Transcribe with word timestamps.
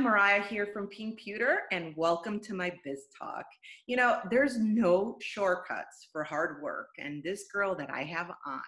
Mariah 0.00 0.42
here 0.42 0.66
from 0.72 0.86
Pink 0.86 1.18
Pewter, 1.18 1.64
and 1.72 1.94
welcome 1.94 2.40
to 2.40 2.54
my 2.54 2.72
Biz 2.84 3.02
Talk. 3.18 3.44
You 3.86 3.96
know, 3.96 4.20
there's 4.30 4.58
no 4.58 5.18
shortcuts 5.20 6.08
for 6.10 6.24
hard 6.24 6.62
work, 6.62 6.88
and 6.98 7.22
this 7.22 7.44
girl 7.52 7.74
that 7.74 7.90
I 7.90 8.04
have 8.04 8.30
on 8.46 8.62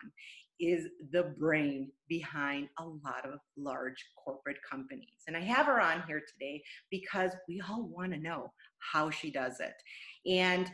is 0.60 0.88
the 1.10 1.34
brain 1.38 1.90
behind 2.06 2.68
a 2.78 2.84
lot 2.84 3.24
of 3.24 3.38
large 3.56 4.04
corporate 4.22 4.58
companies. 4.70 5.22
And 5.26 5.34
I 5.34 5.40
have 5.40 5.64
her 5.66 5.80
on 5.80 6.02
here 6.06 6.20
today 6.20 6.62
because 6.90 7.32
we 7.48 7.62
all 7.66 7.84
want 7.84 8.12
to 8.12 8.18
know 8.18 8.52
how 8.92 9.08
she 9.08 9.30
does 9.30 9.58
it. 9.60 9.74
And 10.30 10.70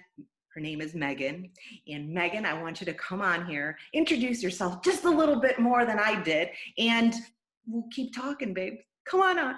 her 0.54 0.60
name 0.60 0.80
is 0.80 0.92
Megan. 0.92 1.52
And 1.86 2.12
Megan, 2.12 2.44
I 2.44 2.60
want 2.60 2.80
you 2.80 2.84
to 2.86 2.94
come 2.94 3.20
on 3.20 3.46
here, 3.46 3.78
introduce 3.94 4.42
yourself 4.42 4.82
just 4.82 5.04
a 5.04 5.10
little 5.10 5.40
bit 5.40 5.60
more 5.60 5.84
than 5.84 6.00
I 6.00 6.20
did, 6.20 6.48
and 6.78 7.14
we'll 7.68 7.88
keep 7.92 8.12
talking, 8.12 8.54
babe. 8.54 8.78
Come 9.08 9.20
on 9.20 9.38
on. 9.38 9.54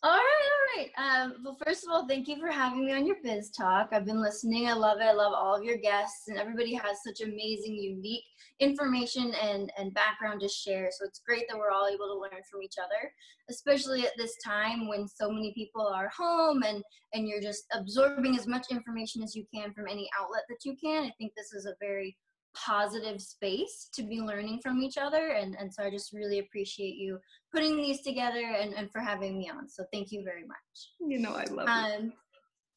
All 0.00 0.12
right, 0.12 0.20
all 0.20 0.76
right. 0.76 1.22
Um, 1.24 1.34
well, 1.42 1.58
first 1.66 1.82
of 1.82 1.90
all, 1.90 2.06
thank 2.06 2.28
you 2.28 2.38
for 2.38 2.52
having 2.52 2.86
me 2.86 2.92
on 2.92 3.04
your 3.04 3.16
Biz 3.24 3.50
Talk. 3.50 3.88
I've 3.90 4.04
been 4.04 4.22
listening. 4.22 4.68
I 4.68 4.72
love 4.72 4.98
it. 5.00 5.06
I 5.06 5.12
love 5.12 5.32
all 5.34 5.56
of 5.56 5.64
your 5.64 5.76
guests, 5.76 6.28
and 6.28 6.38
everybody 6.38 6.72
has 6.74 7.02
such 7.04 7.20
amazing, 7.20 7.74
unique 7.74 8.22
information 8.60 9.34
and, 9.42 9.72
and 9.76 9.92
background 9.94 10.40
to 10.42 10.48
share. 10.48 10.90
So 10.92 11.04
it's 11.04 11.20
great 11.26 11.46
that 11.48 11.58
we're 11.58 11.72
all 11.72 11.88
able 11.88 12.06
to 12.06 12.20
learn 12.20 12.40
from 12.48 12.62
each 12.62 12.76
other, 12.78 13.10
especially 13.50 14.06
at 14.06 14.12
this 14.16 14.36
time 14.44 14.86
when 14.86 15.08
so 15.08 15.32
many 15.32 15.52
people 15.52 15.84
are 15.84 16.12
home 16.16 16.62
and, 16.62 16.80
and 17.12 17.26
you're 17.26 17.42
just 17.42 17.64
absorbing 17.72 18.36
as 18.36 18.46
much 18.46 18.66
information 18.70 19.24
as 19.24 19.34
you 19.34 19.44
can 19.52 19.72
from 19.72 19.88
any 19.88 20.08
outlet 20.16 20.42
that 20.48 20.64
you 20.64 20.76
can. 20.80 21.06
I 21.06 21.12
think 21.18 21.32
this 21.36 21.52
is 21.52 21.66
a 21.66 21.74
very 21.80 22.16
positive 22.64 23.20
space 23.20 23.88
to 23.94 24.02
be 24.02 24.20
learning 24.20 24.60
from 24.62 24.82
each 24.82 24.98
other. 24.98 25.28
And, 25.28 25.56
and 25.58 25.72
so 25.72 25.84
I 25.84 25.90
just 25.90 26.12
really 26.12 26.38
appreciate 26.40 26.96
you 26.96 27.18
putting 27.54 27.76
these 27.76 28.02
together 28.02 28.56
and, 28.58 28.74
and 28.74 28.90
for 28.90 29.00
having 29.00 29.38
me 29.38 29.50
on. 29.54 29.68
So 29.68 29.84
thank 29.92 30.12
you 30.12 30.22
very 30.24 30.46
much. 30.46 30.58
You 31.00 31.18
know, 31.18 31.34
I 31.34 31.44
love 31.44 31.68
um, 31.68 32.12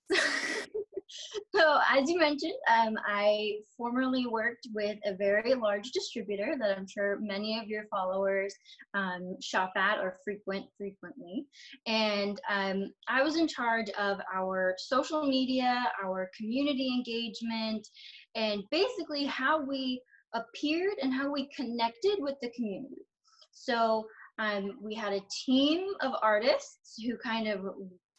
it. 0.10 0.20
so 1.56 1.80
as 1.90 2.10
you 2.10 2.20
mentioned, 2.20 2.54
um, 2.70 2.96
I 3.06 3.58
formerly 3.78 4.26
worked 4.26 4.68
with 4.74 4.98
a 5.06 5.16
very 5.16 5.54
large 5.54 5.92
distributor 5.92 6.56
that 6.60 6.78
I'm 6.78 6.88
sure 6.88 7.20
many 7.20 7.60
of 7.60 7.68
your 7.68 7.86
followers 7.90 8.54
um, 8.94 9.36
shop 9.42 9.74
at 9.76 10.00
or 10.00 10.18
frequent 10.24 10.66
frequently. 10.78 11.46
And 11.86 12.40
um, 12.50 12.94
I 13.08 13.24
was 13.24 13.38
in 13.38 13.48
charge 13.48 13.90
of 13.92 14.20
our 14.34 14.76
social 14.78 15.26
media, 15.26 15.84
our 16.04 16.30
community 16.38 16.94
engagement, 16.94 17.88
and 18.36 18.64
basically 18.72 19.26
how 19.26 19.64
we 19.64 20.02
appeared 20.34 20.96
and 21.02 21.14
how 21.14 21.32
we 21.32 21.50
connected 21.56 22.18
with 22.20 22.36
the 22.42 22.52
community. 22.52 23.06
So 23.52 24.06
um, 24.40 24.80
we 24.82 24.96
had 24.96 25.14
a 25.14 25.26
team 25.46 25.88
of 26.02 26.14
artists 26.22 27.02
who 27.06 27.18
kind 27.18 27.48
of 27.48 27.62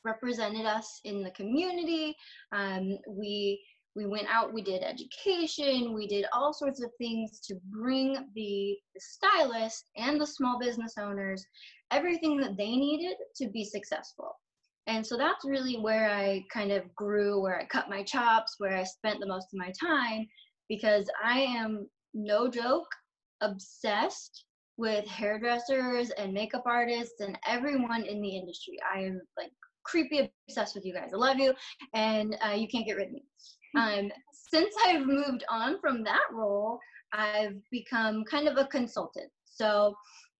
represented 0.05 0.67
us 0.67 1.01
in 1.05 1.23
the 1.23 1.31
community. 1.31 2.15
Um, 2.53 2.99
we 3.09 3.63
we 3.95 4.07
went 4.07 4.27
out, 4.31 4.55
we 4.55 4.63
did 4.63 4.83
education, 4.83 5.93
we 5.93 6.07
did 6.07 6.25
all 6.33 6.55
sorts 6.55 6.83
of 6.83 6.91
things 6.97 7.41
to 7.41 7.55
bring 7.71 8.15
the, 8.35 8.75
the 8.95 9.01
stylist 9.01 9.85
and 9.99 10.19
the 10.19 10.27
small 10.27 10.59
business 10.59 10.95
owners 10.99 11.45
everything 11.93 12.39
that 12.39 12.57
they 12.57 12.71
needed 12.71 13.17
to 13.37 13.49
be 13.51 13.65
successful. 13.65 14.32
And 14.87 15.07
so 15.07 15.17
that's 15.17 15.45
really 15.45 15.77
where 15.77 16.11
I 16.11 16.45
kind 16.53 16.73
of 16.73 16.93
grew, 16.95 17.41
where 17.41 17.61
I 17.61 17.67
cut 17.67 17.89
my 17.89 18.03
chops, 18.03 18.57
where 18.59 18.77
I 18.77 18.83
spent 18.83 19.21
the 19.21 19.27
most 19.27 19.49
of 19.53 19.59
my 19.59 19.73
time, 19.81 20.27
because 20.69 21.09
I 21.23 21.41
am 21.41 21.89
no 22.15 22.49
joke 22.49 22.89
obsessed 23.41 24.45
with 24.77 25.07
hairdressers 25.07 26.11
and 26.11 26.33
makeup 26.33 26.65
artists 26.67 27.21
and 27.21 27.39
everyone 27.47 28.05
in 28.05 28.21
the 28.21 28.37
industry. 28.37 28.79
I 28.93 29.01
am 29.01 29.21
like 29.37 29.53
creepy 29.85 30.31
obsessed 30.49 30.75
with 30.75 30.85
you 30.85 30.95
guys. 30.95 31.11
I 31.13 31.17
love 31.17 31.39
you, 31.39 31.55
and 31.95 32.37
uh, 32.45 32.53
you 32.53 32.69
can't 32.69 32.87
get 32.87 32.97
rid 32.97 33.09
of 33.09 33.13
me. 33.13 33.25
Um, 33.75 34.13
since 34.51 34.75
I've 34.85 35.07
moved 35.07 35.45
on 35.49 35.81
from 35.81 36.05
that 36.05 36.27
role, 36.31 36.79
I've 37.15 37.57
become 37.71 38.23
kind 38.25 38.47
of 38.47 38.59
a 38.59 38.67
consultant. 38.67 39.31
So 39.47 39.95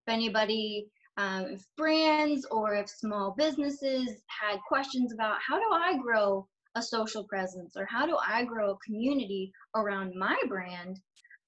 if 0.05 0.13
anybody 0.13 0.85
um, 1.17 1.45
if 1.45 1.65
brands 1.77 2.45
or 2.49 2.73
if 2.75 2.89
small 2.89 3.35
businesses 3.37 4.09
had 4.27 4.57
questions 4.67 5.13
about 5.13 5.37
how 5.47 5.59
do 5.59 5.69
I 5.71 5.97
grow 5.97 6.47
a 6.75 6.81
social 6.81 7.23
presence 7.25 7.73
or 7.77 7.85
how 7.85 8.05
do 8.05 8.17
I 8.25 8.43
grow 8.43 8.71
a 8.71 8.77
community 8.85 9.51
around 9.75 10.13
my 10.15 10.37
brand, 10.47 10.99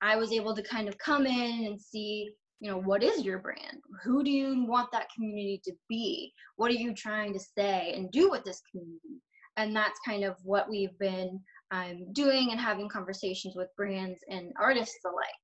I 0.01 0.17
was 0.17 0.31
able 0.31 0.55
to 0.55 0.61
kind 0.61 0.87
of 0.87 0.97
come 0.99 1.25
in 1.25 1.65
and 1.65 1.81
see, 1.81 2.31
you 2.59 2.69
know, 2.69 2.79
what 2.79 3.01
is 3.01 3.25
your 3.25 3.39
brand? 3.39 3.81
Who 4.03 4.23
do 4.23 4.29
you 4.29 4.65
want 4.67 4.91
that 4.91 5.09
community 5.15 5.61
to 5.65 5.73
be? 5.89 6.31
What 6.57 6.69
are 6.69 6.75
you 6.75 6.93
trying 6.93 7.33
to 7.33 7.39
say 7.39 7.93
and 7.95 8.11
do 8.11 8.29
with 8.29 8.43
this 8.43 8.61
community? 8.71 9.21
And 9.57 9.75
that's 9.75 9.99
kind 10.05 10.23
of 10.23 10.35
what 10.43 10.69
we've 10.69 10.97
been 10.99 11.39
um, 11.71 12.11
doing 12.13 12.51
and 12.51 12.59
having 12.59 12.87
conversations 12.89 13.55
with 13.55 13.75
brands 13.75 14.19
and 14.29 14.53
artists 14.59 14.99
alike 15.05 15.41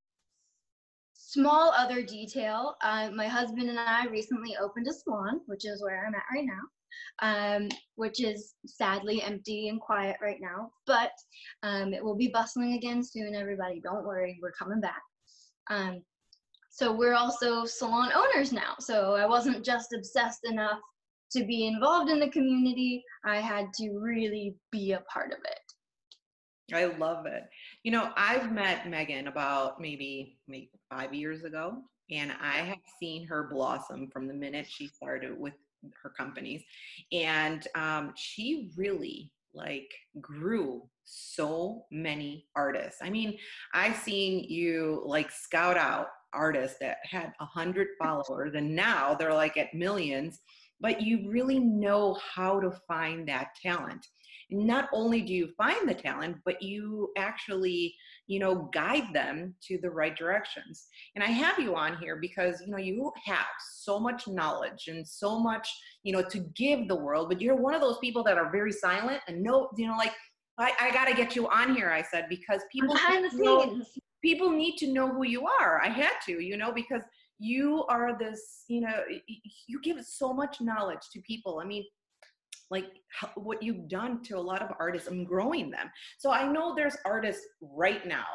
small 1.32 1.72
other 1.78 2.02
detail 2.02 2.76
uh, 2.84 3.10
my 3.16 3.28
husband 3.28 3.70
and 3.70 3.80
i 3.80 4.06
recently 4.08 4.58
opened 4.58 4.88
a 4.88 4.94
salon 4.94 5.40
which 5.46 5.66
is 5.66 5.82
where 5.82 6.06
i'm 6.06 6.16
at 6.16 6.24
right 6.34 6.46
now 6.46 6.62
um, 7.22 7.70
which 7.96 8.22
is 8.22 8.56
sadly 8.66 9.22
empty 9.22 9.70
and 9.70 9.80
quiet 9.80 10.18
right 10.22 10.40
now 10.42 10.72
but 10.86 11.12
um, 11.64 11.94
it 11.94 12.04
will 12.04 12.16
be 12.16 12.28
bustling 12.28 12.74
again 12.74 13.04
soon 13.04 13.36
everybody. 13.36 13.80
Don't 13.80 14.06
worry 14.06 14.40
we're 14.42 14.52
coming 14.52 14.82
back. 14.82 15.02
Um, 15.70 16.02
so 16.70 16.92
we're 16.92 17.14
also 17.14 17.66
salon 17.66 18.12
owners 18.14 18.52
now. 18.52 18.76
So 18.80 19.16
i 19.16 19.26
wasn't 19.26 19.64
just 19.64 19.94
obsessed 19.96 20.46
enough 20.46 20.80
to 21.32 21.46
be 21.46 21.66
involved 21.66 22.10
in 22.10 22.20
the 22.20 22.30
community 22.30 23.02
i 23.24 23.38
had 23.38 23.72
to 23.76 23.98
really 23.98 24.56
be 24.72 24.92
a 24.94 25.04
part 25.12 25.32
of 25.32 25.40
it. 25.46 26.76
I 26.76 26.86
love 26.86 27.26
it. 27.26 27.44
You 27.84 27.92
know, 27.92 28.12
I've 28.16 28.52
met 28.52 28.88
Megan 28.88 29.28
about 29.28 29.82
maybe 29.82 30.38
maybe 30.48 30.70
five 30.90 31.14
years 31.16 31.44
ago, 31.44 31.78
and 32.12 32.32
I 32.40 32.58
have 32.58 32.78
seen 33.00 33.26
her 33.28 33.48
blossom 33.52 34.08
from 34.14 34.28
the 34.28 34.34
minute 34.36 34.68
she 34.70 34.88
started 34.88 35.40
with 35.40 35.54
her 36.04 36.12
companies, 36.12 36.64
and 37.12 37.68
um, 37.74 38.14
she 38.16 38.72
really 38.78 39.32
like 39.56 39.92
grew 40.22 40.84
so 41.04 41.86
many 41.92 42.46
artists. 42.56 43.00
I 43.02 43.10
mean, 43.10 43.38
I've 43.74 43.98
seen 43.98 44.44
you 44.44 45.02
like 45.06 45.32
scout 45.32 45.76
out 45.76 46.08
artists 46.34 46.78
that 46.82 46.98
had 47.04 47.34
a 47.40 47.46
hundred 47.46 47.88
followers, 48.00 48.54
and 48.54 48.76
now 48.76 49.16
they're 49.16 49.34
like 49.34 49.58
at 49.58 49.74
millions. 49.74 50.40
But 50.80 51.02
you 51.02 51.30
really 51.30 51.60
know 51.60 52.18
how 52.36 52.60
to 52.60 52.72
find 52.88 53.28
that 53.28 53.50
talent 53.62 54.06
not 54.52 54.90
only 54.92 55.22
do 55.22 55.34
you 55.34 55.48
find 55.58 55.88
the 55.88 55.94
talent 55.94 56.38
but 56.46 56.62
you 56.62 57.12
actually 57.18 57.96
you 58.28 58.40
know 58.40 58.70
guide 58.74 59.08
them 59.14 59.56
to 59.62 59.78
the 59.82 59.90
right 59.90 60.16
directions. 60.16 60.88
And 61.16 61.24
i 61.24 61.28
have 61.28 61.60
you 61.60 61.76
on 61.76 61.98
here 61.98 62.18
because 62.18 62.62
you 62.62 62.72
know 62.72 62.78
you 62.78 63.12
have 63.26 63.46
so 63.74 64.00
much 64.00 64.28
knowledge 64.28 64.88
and 64.88 65.08
so 65.08 65.40
much 65.40 65.70
you 66.04 66.14
know 66.14 66.22
to 66.24 66.40
give 66.56 66.88
the 66.88 66.96
world 66.96 67.30
but 67.30 67.42
you're 67.42 67.56
one 67.56 67.74
of 67.74 67.82
those 67.82 67.98
people 68.00 68.24
that 68.24 68.38
are 68.38 68.52
very 68.52 68.72
silent 68.72 69.22
and 69.28 69.42
no 69.42 69.70
you 69.78 69.88
know 69.88 69.96
like 69.98 70.14
i, 70.58 70.72
I 70.80 70.92
got 70.92 71.08
to 71.08 71.14
get 71.14 71.36
you 71.36 71.48
on 71.48 71.76
here 71.76 71.90
i 71.90 72.02
said 72.02 72.26
because 72.30 72.62
people 72.72 72.94
behind 72.94 73.26
the 73.26 73.30
scenes. 73.32 74.00
people 74.22 74.50
need 74.50 74.78
to 74.78 74.88
know 74.94 75.08
who 75.08 75.24
you 75.24 75.48
are. 75.48 75.82
I 75.84 75.90
had 75.90 76.14
to 76.28 76.44
you 76.44 76.58
know 76.58 76.72
because 76.72 77.04
you 77.40 77.86
are 77.90 78.18
this 78.18 78.66
you 78.68 78.82
know 78.82 79.04
you 79.68 79.82
give 79.82 80.04
so 80.06 80.34
much 80.34 80.62
knowledge 80.62 81.10
to 81.14 81.22
people. 81.22 81.60
I 81.62 81.66
mean 81.66 81.84
like 82.72 82.86
what 83.36 83.62
you've 83.62 83.88
done 83.88 84.24
to 84.24 84.38
a 84.38 84.40
lot 84.40 84.62
of 84.62 84.70
artists 84.80 85.10
and 85.10 85.28
growing 85.28 85.70
them. 85.70 85.92
So 86.18 86.32
I 86.32 86.52
know 86.52 86.74
there's 86.74 86.98
artists 87.06 87.46
right 87.62 88.08
now 88.08 88.26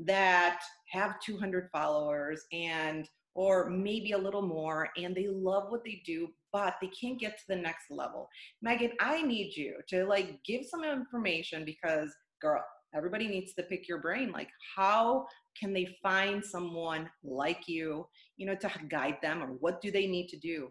that 0.00 0.60
have 0.90 1.18
200 1.20 1.68
followers 1.72 2.44
and 2.52 3.08
or 3.34 3.68
maybe 3.70 4.12
a 4.12 4.18
little 4.18 4.42
more 4.42 4.90
and 4.96 5.14
they 5.14 5.26
love 5.28 5.70
what 5.70 5.84
they 5.84 6.02
do 6.06 6.28
but 6.52 6.76
they 6.80 6.88
can't 6.88 7.18
get 7.18 7.36
to 7.36 7.44
the 7.48 7.56
next 7.56 7.86
level. 7.90 8.28
Megan 8.62 8.92
i 9.00 9.20
need 9.22 9.56
you 9.56 9.74
to 9.88 10.04
like 10.04 10.38
give 10.44 10.64
some 10.64 10.84
information 10.84 11.64
because 11.64 12.14
girl 12.40 12.62
everybody 12.94 13.26
needs 13.26 13.54
to 13.54 13.62
pick 13.64 13.88
your 13.88 14.00
brain. 14.00 14.30
Like 14.30 14.48
how 14.76 15.26
can 15.58 15.72
they 15.72 15.96
find 16.02 16.44
someone 16.44 17.10
like 17.24 17.66
you 17.66 18.06
you 18.36 18.46
know 18.46 18.54
to 18.54 18.70
guide 18.88 19.18
them 19.20 19.42
or 19.42 19.48
what 19.60 19.80
do 19.80 19.90
they 19.90 20.06
need 20.06 20.28
to 20.28 20.38
do 20.38 20.70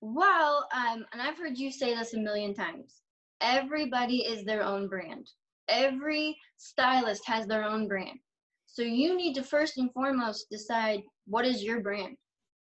well, 0.00 0.68
um, 0.72 1.04
and 1.12 1.20
I've 1.20 1.38
heard 1.38 1.58
you 1.58 1.72
say 1.72 1.94
this 1.94 2.14
a 2.14 2.18
million 2.18 2.54
times 2.54 3.02
everybody 3.40 4.18
is 4.18 4.44
their 4.44 4.62
own 4.62 4.88
brand. 4.88 5.28
Every 5.68 6.36
stylist 6.56 7.22
has 7.26 7.46
their 7.46 7.64
own 7.64 7.86
brand. 7.86 8.18
So 8.66 8.82
you 8.82 9.16
need 9.16 9.34
to 9.34 9.42
first 9.42 9.78
and 9.78 9.92
foremost 9.92 10.50
decide 10.50 11.02
what 11.26 11.44
is 11.44 11.62
your 11.62 11.80
brand? 11.80 12.16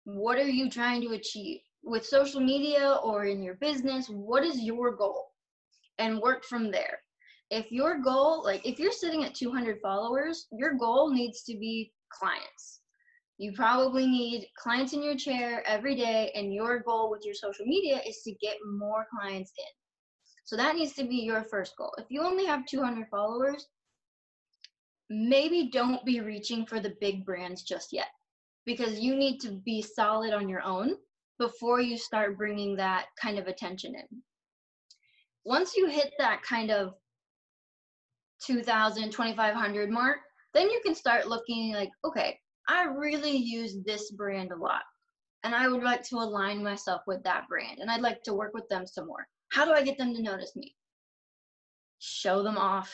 What 0.04 0.38
are 0.38 0.48
you 0.48 0.68
trying 0.68 1.00
to 1.02 1.14
achieve? 1.14 1.60
With 1.82 2.06
social 2.06 2.40
media 2.40 2.98
or 3.02 3.26
in 3.26 3.42
your 3.42 3.54
business, 3.54 4.08
what 4.08 4.44
is 4.44 4.60
your 4.60 4.96
goal? 4.96 5.26
And 5.98 6.20
work 6.20 6.44
from 6.44 6.70
there. 6.70 6.98
If 7.50 7.70
your 7.70 8.00
goal, 8.00 8.42
like 8.42 8.66
if 8.66 8.78
you're 8.78 8.92
sitting 8.92 9.24
at 9.24 9.34
200 9.34 9.78
followers, 9.80 10.46
your 10.50 10.74
goal 10.74 11.12
needs 11.12 11.42
to 11.44 11.56
be 11.56 11.92
clients 12.10 12.80
You 13.38 13.52
probably 13.52 14.06
need 14.06 14.48
clients 14.56 14.92
in 14.92 15.02
your 15.02 15.16
chair 15.16 15.62
every 15.66 15.96
day, 15.96 16.30
and 16.34 16.54
your 16.54 16.80
goal 16.80 17.10
with 17.10 17.22
your 17.24 17.34
social 17.34 17.66
media 17.66 18.00
is 18.06 18.20
to 18.24 18.32
get 18.40 18.56
more 18.64 19.06
clients 19.10 19.52
in. 19.58 19.64
So 20.44 20.56
that 20.56 20.76
needs 20.76 20.92
to 20.94 21.04
be 21.04 21.16
your 21.16 21.42
first 21.44 21.74
goal. 21.76 21.92
If 21.98 22.06
you 22.10 22.22
only 22.22 22.46
have 22.46 22.66
200 22.66 23.08
followers, 23.08 23.66
maybe 25.10 25.70
don't 25.72 26.04
be 26.04 26.20
reaching 26.20 26.66
for 26.66 26.80
the 26.80 26.94
big 27.00 27.24
brands 27.24 27.62
just 27.62 27.92
yet 27.92 28.08
because 28.66 29.00
you 29.00 29.16
need 29.16 29.38
to 29.40 29.60
be 29.64 29.82
solid 29.82 30.32
on 30.32 30.48
your 30.48 30.62
own 30.62 30.94
before 31.38 31.80
you 31.80 31.98
start 31.98 32.38
bringing 32.38 32.76
that 32.76 33.06
kind 33.20 33.38
of 33.38 33.46
attention 33.46 33.94
in. 33.94 34.22
Once 35.44 35.76
you 35.76 35.88
hit 35.88 36.12
that 36.18 36.42
kind 36.42 36.70
of 36.70 36.94
2000 38.46 39.10
2500 39.10 39.90
mark 39.90 40.18
then 40.52 40.68
you 40.68 40.80
can 40.84 40.94
start 40.94 41.26
looking 41.28 41.72
like 41.72 41.88
okay 42.04 42.38
i 42.68 42.84
really 42.84 43.36
use 43.36 43.76
this 43.84 44.10
brand 44.12 44.50
a 44.52 44.56
lot 44.56 44.82
and 45.44 45.54
i 45.54 45.68
would 45.68 45.82
like 45.82 46.02
to 46.02 46.16
align 46.16 46.62
myself 46.62 47.02
with 47.06 47.22
that 47.22 47.48
brand 47.48 47.78
and 47.80 47.90
i'd 47.90 48.00
like 48.00 48.22
to 48.22 48.34
work 48.34 48.52
with 48.54 48.68
them 48.68 48.86
some 48.86 49.06
more. 49.06 49.26
How 49.52 49.64
do 49.64 49.72
i 49.72 49.82
get 49.82 49.98
them 49.98 50.14
to 50.14 50.22
notice 50.22 50.56
me? 50.56 50.74
Show 52.00 52.42
them 52.42 52.58
off. 52.58 52.92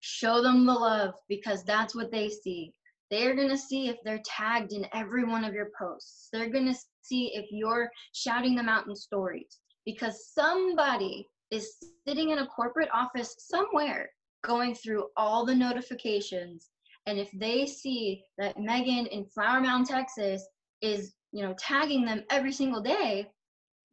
Show 0.00 0.42
them 0.42 0.66
the 0.66 0.72
love 0.72 1.14
because 1.28 1.64
that's 1.64 1.94
what 1.94 2.12
they 2.12 2.28
see. 2.28 2.74
They're 3.10 3.34
to 3.34 3.56
see 3.56 3.88
if 3.88 3.96
they're 4.04 4.22
tagged 4.24 4.72
in 4.72 4.86
every 4.92 5.24
one 5.24 5.44
of 5.44 5.54
your 5.54 5.70
posts. 5.78 6.28
They're 6.32 6.50
to 6.50 6.74
see 7.02 7.32
if 7.34 7.46
you're 7.50 7.90
shouting 8.12 8.54
them 8.54 8.68
out 8.68 8.86
in 8.86 8.94
stories 8.94 9.60
because 9.86 10.30
somebody 10.32 11.28
is 11.50 11.76
sitting 12.06 12.30
in 12.30 12.38
a 12.40 12.46
corporate 12.46 12.88
office 12.92 13.34
somewhere 13.38 14.10
going 14.42 14.74
through 14.74 15.06
all 15.16 15.44
the 15.44 15.54
notifications 15.54 16.68
and 17.06 17.18
if 17.18 17.30
they 17.32 17.66
see 17.66 18.22
that 18.38 18.58
megan 18.58 19.06
in 19.06 19.24
flower 19.26 19.60
mound 19.60 19.86
texas 19.86 20.46
is 20.82 21.14
you 21.32 21.42
know 21.42 21.54
tagging 21.58 22.04
them 22.04 22.22
every 22.30 22.52
single 22.52 22.82
day 22.82 23.26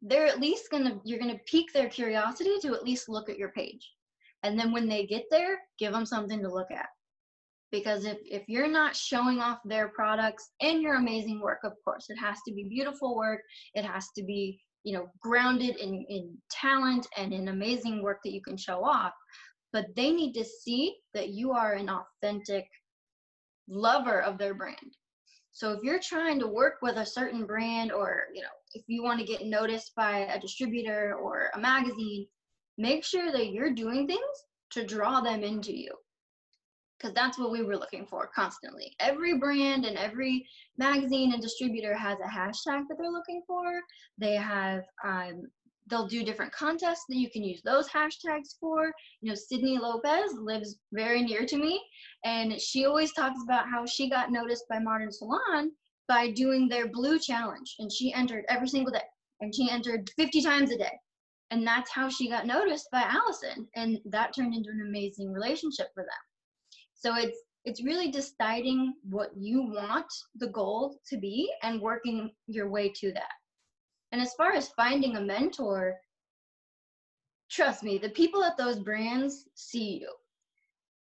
they're 0.02 0.26
at 0.26 0.40
least 0.40 0.70
gonna 0.70 1.00
you're 1.04 1.18
gonna 1.18 1.38
pique 1.46 1.72
their 1.72 1.88
curiosity 1.88 2.56
to 2.60 2.74
at 2.74 2.84
least 2.84 3.08
look 3.08 3.30
at 3.30 3.38
your 3.38 3.50
page. 3.50 3.92
And 4.42 4.58
then 4.58 4.72
when 4.72 4.88
they 4.88 5.06
get 5.06 5.24
there 5.30 5.60
give 5.78 5.92
them 5.92 6.04
something 6.04 6.42
to 6.42 6.52
look 6.52 6.70
at. 6.72 6.86
Because 7.70 8.04
if, 8.04 8.18
if 8.24 8.42
you're 8.48 8.68
not 8.68 8.96
showing 8.96 9.38
off 9.38 9.60
their 9.64 9.88
products 9.88 10.50
and 10.60 10.82
your 10.82 10.96
amazing 10.96 11.40
work 11.40 11.60
of 11.64 11.72
course 11.84 12.06
it 12.08 12.16
has 12.16 12.38
to 12.46 12.52
be 12.52 12.64
beautiful 12.68 13.16
work. 13.16 13.40
It 13.74 13.84
has 13.84 14.08
to 14.16 14.24
be 14.24 14.60
you 14.82 14.94
know 14.94 15.08
grounded 15.20 15.76
in, 15.76 16.04
in 16.08 16.36
talent 16.50 17.06
and 17.16 17.32
in 17.32 17.48
amazing 17.48 18.02
work 18.02 18.18
that 18.24 18.32
you 18.32 18.42
can 18.42 18.56
show 18.56 18.84
off. 18.84 19.12
But 19.72 19.86
they 19.96 20.10
need 20.10 20.32
to 20.34 20.44
see 20.44 20.96
that 21.14 21.28
you 21.30 21.52
are 21.52 21.74
an 21.74 21.88
authentic 21.88 22.66
lover 23.72 24.20
of 24.20 24.38
their 24.38 24.54
brand. 24.54 24.96
So 25.52 25.72
if 25.72 25.82
you're 25.82 26.00
trying 26.00 26.38
to 26.40 26.46
work 26.46 26.76
with 26.82 26.96
a 26.96 27.06
certain 27.06 27.44
brand 27.44 27.92
or, 27.92 28.24
you 28.34 28.42
know, 28.42 28.48
if 28.74 28.84
you 28.86 29.02
want 29.02 29.20
to 29.20 29.26
get 29.26 29.46
noticed 29.46 29.94
by 29.94 30.20
a 30.20 30.40
distributor 30.40 31.14
or 31.22 31.50
a 31.54 31.58
magazine, 31.58 32.26
make 32.78 33.04
sure 33.04 33.30
that 33.32 33.52
you're 33.52 33.74
doing 33.74 34.06
things 34.06 34.20
to 34.70 34.86
draw 34.86 35.20
them 35.20 35.42
into 35.42 35.76
you. 35.76 35.92
Because 36.98 37.14
that's 37.14 37.38
what 37.38 37.50
we 37.50 37.62
were 37.62 37.76
looking 37.76 38.06
for 38.06 38.30
constantly. 38.34 38.94
Every 39.00 39.38
brand 39.38 39.84
and 39.84 39.98
every 39.98 40.46
magazine 40.78 41.32
and 41.32 41.42
distributor 41.42 41.94
has 41.96 42.16
a 42.20 42.28
hashtag 42.28 42.84
that 42.88 42.96
they're 42.98 43.10
looking 43.10 43.42
for. 43.46 43.64
They 44.18 44.36
have 44.36 44.84
um, 45.04 45.42
they'll 45.88 46.06
do 46.06 46.24
different 46.24 46.52
contests 46.52 47.04
that 47.08 47.16
you 47.16 47.30
can 47.30 47.42
use 47.42 47.60
those 47.62 47.88
hashtags 47.88 48.56
for. 48.60 48.92
You 49.20 49.30
know, 49.30 49.34
Sydney 49.34 49.78
Lopez 49.78 50.32
lives 50.34 50.76
very 50.92 51.22
near 51.22 51.44
to 51.46 51.56
me, 51.56 51.80
and 52.24 52.60
she 52.60 52.84
always 52.84 53.12
talks 53.12 53.42
about 53.44 53.68
how 53.68 53.86
she 53.86 54.08
got 54.08 54.30
noticed 54.30 54.64
by 54.68 54.78
Modern 54.78 55.12
Salon 55.12 55.72
by 56.08 56.30
doing 56.30 56.68
their 56.68 56.88
blue 56.88 57.18
challenge, 57.18 57.76
and 57.78 57.90
she 57.90 58.12
entered 58.12 58.44
every 58.48 58.68
single 58.68 58.92
day, 58.92 59.00
and 59.40 59.54
she 59.54 59.70
entered 59.70 60.10
50 60.16 60.42
times 60.42 60.70
a 60.70 60.78
day. 60.78 60.98
And 61.50 61.66
that's 61.66 61.90
how 61.90 62.08
she 62.08 62.30
got 62.30 62.46
noticed 62.46 62.88
by 62.90 63.02
Allison, 63.02 63.68
and 63.76 63.98
that 64.06 64.34
turned 64.34 64.54
into 64.54 64.70
an 64.70 64.86
amazing 64.88 65.32
relationship 65.32 65.88
for 65.94 66.02
them. 66.02 66.10
So 66.94 67.16
it's 67.16 67.38
it's 67.64 67.84
really 67.84 68.10
deciding 68.10 68.94
what 69.08 69.30
you 69.36 69.62
want 69.62 70.06
the 70.36 70.48
goal 70.48 70.98
to 71.08 71.16
be 71.16 71.48
and 71.62 71.80
working 71.80 72.30
your 72.48 72.68
way 72.68 72.92
to 72.96 73.12
that. 73.12 73.30
And 74.12 74.20
as 74.20 74.34
far 74.34 74.52
as 74.52 74.68
finding 74.68 75.16
a 75.16 75.20
mentor, 75.20 75.96
trust 77.50 77.82
me, 77.82 77.98
the 77.98 78.10
people 78.10 78.44
at 78.44 78.56
those 78.56 78.78
brands 78.78 79.48
see 79.54 79.98
you. 80.00 80.12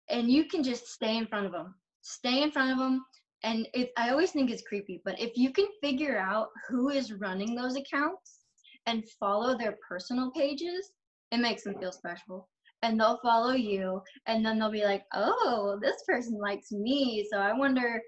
And 0.09 0.29
you 0.29 0.45
can 0.45 0.63
just 0.63 0.87
stay 0.87 1.17
in 1.17 1.25
front 1.25 1.47
of 1.47 1.51
them. 1.51 1.73
Stay 2.01 2.43
in 2.43 2.51
front 2.51 2.71
of 2.71 2.77
them. 2.77 3.03
And 3.43 3.67
it, 3.73 3.91
I 3.97 4.11
always 4.11 4.31
think 4.31 4.51
it's 4.51 4.61
creepy, 4.61 5.01
but 5.03 5.19
if 5.19 5.35
you 5.35 5.51
can 5.51 5.65
figure 5.81 6.19
out 6.19 6.49
who 6.69 6.89
is 6.89 7.13
running 7.13 7.55
those 7.55 7.75
accounts 7.75 8.41
and 8.85 9.03
follow 9.19 9.57
their 9.57 9.77
personal 9.87 10.29
pages, 10.31 10.91
it 11.31 11.39
makes 11.39 11.63
them 11.63 11.75
feel 11.79 11.91
special. 11.91 12.47
And 12.83 12.99
they'll 12.99 13.19
follow 13.23 13.53
you, 13.53 14.01
and 14.27 14.45
then 14.45 14.59
they'll 14.59 14.71
be 14.71 14.83
like, 14.83 15.05
oh, 15.13 15.79
this 15.81 16.03
person 16.07 16.39
likes 16.39 16.71
me. 16.71 17.27
So 17.31 17.39
I 17.39 17.53
wonder, 17.53 18.01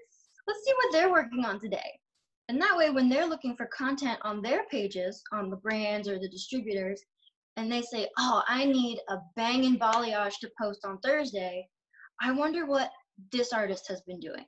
let's 0.46 0.64
see 0.64 0.72
what 0.76 0.92
they're 0.92 1.12
working 1.12 1.44
on 1.44 1.60
today. 1.60 1.98
And 2.48 2.60
that 2.60 2.76
way, 2.76 2.90
when 2.90 3.08
they're 3.08 3.26
looking 3.26 3.56
for 3.56 3.66
content 3.66 4.18
on 4.22 4.42
their 4.42 4.64
pages, 4.70 5.22
on 5.32 5.48
the 5.48 5.56
brands 5.56 6.08
or 6.08 6.18
the 6.18 6.28
distributors, 6.28 7.02
and 7.56 7.70
they 7.70 7.82
say, 7.82 8.08
oh, 8.18 8.42
I 8.46 8.64
need 8.64 8.98
a 9.08 9.16
banging 9.36 9.78
balayage 9.78 10.38
to 10.40 10.50
post 10.60 10.84
on 10.84 10.98
Thursday, 10.98 11.66
I 12.20 12.32
wonder 12.32 12.66
what 12.66 12.90
this 13.32 13.52
artist 13.52 13.86
has 13.88 14.02
been 14.02 14.20
doing. 14.20 14.44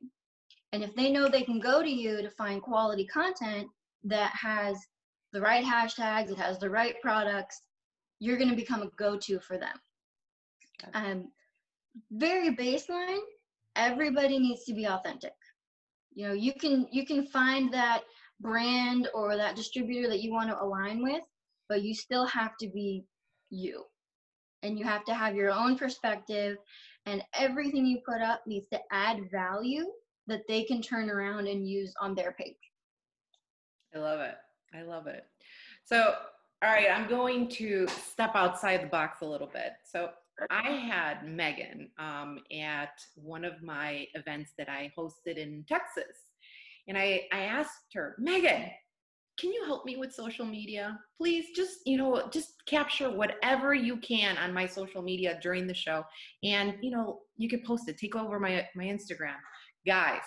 And 0.72 0.82
if 0.82 0.94
they 0.94 1.10
know 1.10 1.28
they 1.28 1.42
can 1.42 1.60
go 1.60 1.82
to 1.82 1.88
you 1.88 2.20
to 2.20 2.30
find 2.30 2.60
quality 2.60 3.06
content 3.06 3.68
that 4.04 4.32
has 4.34 4.76
the 5.32 5.40
right 5.40 5.64
hashtags, 5.64 6.30
it 6.30 6.38
has 6.38 6.58
the 6.58 6.68
right 6.68 6.96
products, 7.00 7.62
you're 8.18 8.36
going 8.36 8.50
to 8.50 8.56
become 8.56 8.82
a 8.82 8.90
go 8.98 9.16
to 9.16 9.38
for 9.40 9.56
them. 9.56 9.76
Um, 10.94 11.28
very 12.10 12.54
baseline, 12.54 13.20
everybody 13.76 14.38
needs 14.38 14.64
to 14.64 14.74
be 14.74 14.86
authentic 14.86 15.32
you 16.16 16.26
know 16.26 16.34
you 16.34 16.52
can 16.52 16.88
you 16.90 17.06
can 17.06 17.24
find 17.26 17.72
that 17.72 18.02
brand 18.40 19.08
or 19.14 19.36
that 19.36 19.54
distributor 19.54 20.08
that 20.08 20.20
you 20.20 20.32
want 20.32 20.50
to 20.50 20.60
align 20.60 21.00
with 21.02 21.22
but 21.68 21.82
you 21.82 21.94
still 21.94 22.26
have 22.26 22.56
to 22.58 22.68
be 22.68 23.04
you. 23.50 23.84
And 24.62 24.78
you 24.78 24.84
have 24.84 25.04
to 25.04 25.14
have 25.14 25.34
your 25.34 25.52
own 25.52 25.76
perspective 25.76 26.56
and 27.04 27.22
everything 27.34 27.86
you 27.86 27.98
put 28.04 28.20
up 28.20 28.40
needs 28.46 28.66
to 28.68 28.80
add 28.90 29.30
value 29.30 29.84
that 30.26 30.42
they 30.48 30.64
can 30.64 30.82
turn 30.82 31.08
around 31.08 31.46
and 31.46 31.68
use 31.68 31.94
on 32.00 32.14
their 32.14 32.32
page. 32.32 32.56
I 33.94 33.98
love 33.98 34.20
it. 34.20 34.34
I 34.74 34.82
love 34.82 35.06
it. 35.06 35.24
So 35.84 36.14
all 36.62 36.72
right 36.72 36.88
i'm 36.90 37.06
going 37.06 37.46
to 37.46 37.86
step 37.88 38.30
outside 38.34 38.82
the 38.82 38.86
box 38.86 39.20
a 39.20 39.24
little 39.26 39.46
bit. 39.46 39.72
So 39.84 40.08
I 40.50 40.70
had 40.70 41.26
Megan 41.26 41.90
um, 41.98 42.40
at 42.52 43.00
one 43.14 43.44
of 43.44 43.62
my 43.62 44.06
events 44.14 44.52
that 44.58 44.68
I 44.68 44.92
hosted 44.96 45.36
in 45.36 45.64
Texas. 45.68 46.16
And 46.88 46.96
I, 46.96 47.22
I 47.32 47.40
asked 47.40 47.94
her, 47.94 48.14
Megan, 48.18 48.70
can 49.38 49.52
you 49.52 49.64
help 49.66 49.84
me 49.84 49.96
with 49.96 50.14
social 50.14 50.46
media? 50.46 50.98
Please 51.18 51.46
just, 51.54 51.78
you 51.84 51.98
know, 51.98 52.28
just 52.30 52.54
capture 52.66 53.10
whatever 53.10 53.74
you 53.74 53.98
can 53.98 54.38
on 54.38 54.52
my 54.52 54.66
social 54.66 55.02
media 55.02 55.38
during 55.42 55.66
the 55.66 55.74
show. 55.74 56.04
And, 56.42 56.74
you 56.80 56.90
know, 56.90 57.20
you 57.36 57.48
can 57.48 57.62
post 57.62 57.88
it, 57.88 57.98
take 57.98 58.16
over 58.16 58.40
my, 58.40 58.66
my 58.74 58.84
Instagram. 58.84 59.36
Guys, 59.86 60.22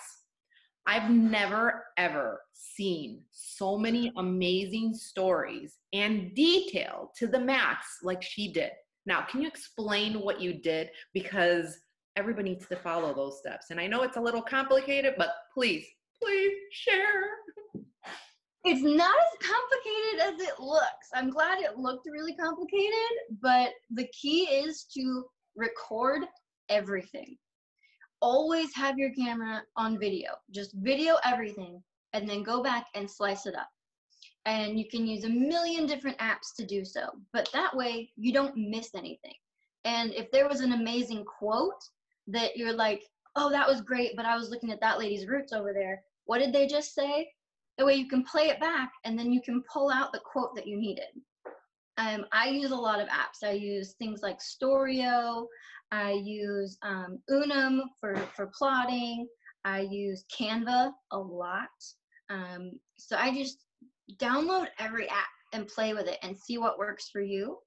I've 0.86 1.10
never 1.10 1.84
ever 1.96 2.40
seen 2.52 3.22
so 3.30 3.76
many 3.76 4.12
amazing 4.16 4.94
stories 4.94 5.76
and 5.92 6.34
detail 6.34 7.12
to 7.18 7.26
the 7.26 7.38
max 7.38 7.98
like 8.02 8.22
she 8.22 8.52
did. 8.52 8.70
Now, 9.06 9.22
can 9.22 9.40
you 9.40 9.48
explain 9.48 10.20
what 10.20 10.40
you 10.40 10.52
did? 10.52 10.90
Because 11.14 11.78
everybody 12.16 12.50
needs 12.50 12.66
to 12.68 12.76
follow 12.76 13.14
those 13.14 13.38
steps. 13.38 13.70
And 13.70 13.80
I 13.80 13.86
know 13.86 14.02
it's 14.02 14.16
a 14.16 14.20
little 14.20 14.42
complicated, 14.42 15.14
but 15.16 15.30
please, 15.54 15.86
please 16.22 16.52
share. 16.72 17.22
It's 18.64 18.82
not 18.82 19.14
as 19.14 19.48
complicated 19.48 20.20
as 20.20 20.48
it 20.48 20.60
looks. 20.60 21.08
I'm 21.14 21.30
glad 21.30 21.60
it 21.60 21.78
looked 21.78 22.06
really 22.06 22.34
complicated, 22.34 23.38
but 23.40 23.70
the 23.90 24.06
key 24.08 24.42
is 24.42 24.84
to 24.94 25.24
record 25.56 26.24
everything. 26.68 27.38
Always 28.20 28.74
have 28.74 28.98
your 28.98 29.12
camera 29.14 29.62
on 29.76 29.98
video. 29.98 30.32
Just 30.50 30.74
video 30.74 31.16
everything 31.24 31.82
and 32.12 32.28
then 32.28 32.42
go 32.42 32.62
back 32.62 32.86
and 32.94 33.10
slice 33.10 33.46
it 33.46 33.54
up 33.54 33.68
and 34.46 34.78
you 34.78 34.88
can 34.88 35.06
use 35.06 35.24
a 35.24 35.28
million 35.28 35.86
different 35.86 36.18
apps 36.18 36.54
to 36.56 36.66
do 36.66 36.84
so. 36.84 37.10
But 37.32 37.50
that 37.52 37.76
way, 37.76 38.10
you 38.16 38.32
don't 38.32 38.56
miss 38.56 38.94
anything. 38.94 39.34
And 39.84 40.12
if 40.14 40.30
there 40.30 40.48
was 40.48 40.60
an 40.60 40.72
amazing 40.72 41.24
quote 41.24 41.82
that 42.28 42.56
you're 42.56 42.72
like, 42.72 43.02
oh, 43.36 43.50
that 43.50 43.68
was 43.68 43.80
great, 43.80 44.16
but 44.16 44.24
I 44.24 44.36
was 44.36 44.50
looking 44.50 44.70
at 44.70 44.80
that 44.80 44.98
lady's 44.98 45.26
roots 45.26 45.52
over 45.52 45.72
there. 45.72 46.02
What 46.24 46.38
did 46.38 46.52
they 46.52 46.66
just 46.66 46.94
say? 46.94 47.28
That 47.78 47.86
way 47.86 47.94
you 47.94 48.08
can 48.08 48.24
play 48.24 48.48
it 48.48 48.60
back 48.60 48.90
and 49.04 49.18
then 49.18 49.32
you 49.32 49.40
can 49.42 49.62
pull 49.72 49.90
out 49.90 50.12
the 50.12 50.20
quote 50.20 50.54
that 50.56 50.66
you 50.66 50.76
needed. 50.76 51.08
Um, 51.96 52.24
I 52.32 52.48
use 52.48 52.70
a 52.70 52.76
lot 52.76 53.00
of 53.00 53.08
apps. 53.08 53.46
I 53.46 53.52
use 53.52 53.94
things 53.94 54.20
like 54.22 54.38
Storeo. 54.38 55.46
I 55.92 56.12
use 56.12 56.78
um, 56.82 57.18
Unum 57.28 57.82
for, 57.98 58.16
for 58.36 58.50
plotting. 58.56 59.26
I 59.64 59.80
use 59.80 60.24
Canva 60.38 60.92
a 61.10 61.18
lot. 61.18 61.68
Um, 62.30 62.72
so 62.96 63.16
I 63.16 63.34
just 63.34 63.64
download 64.18 64.68
every 64.78 65.08
app 65.08 65.28
and 65.52 65.66
play 65.66 65.94
with 65.94 66.06
it 66.06 66.18
and 66.22 66.36
see 66.36 66.58
what 66.58 66.78
works 66.78 67.08
for 67.10 67.20
you. 67.20 67.58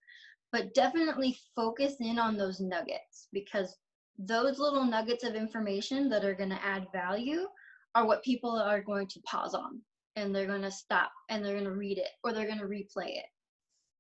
But 0.51 0.73
definitely 0.73 1.37
focus 1.55 1.95
in 1.99 2.19
on 2.19 2.37
those 2.37 2.59
nuggets 2.59 3.27
because 3.33 3.75
those 4.19 4.59
little 4.59 4.85
nuggets 4.85 5.23
of 5.23 5.35
information 5.35 6.09
that 6.09 6.23
are 6.23 6.35
going 6.35 6.51
to 6.51 6.63
add 6.63 6.87
value 6.93 7.47
are 7.95 8.05
what 8.05 8.23
people 8.23 8.51
are 8.51 8.81
going 8.81 9.07
to 9.07 9.19
pause 9.21 9.53
on 9.53 9.81
and 10.15 10.33
they're 10.33 10.47
going 10.47 10.61
to 10.61 10.71
stop 10.71 11.11
and 11.29 11.43
they're 11.43 11.53
going 11.53 11.65
to 11.65 11.71
read 11.71 11.97
it 11.97 12.09
or 12.23 12.31
they're 12.31 12.47
going 12.47 12.59
to 12.59 12.65
replay 12.65 13.17
it. 13.17 13.25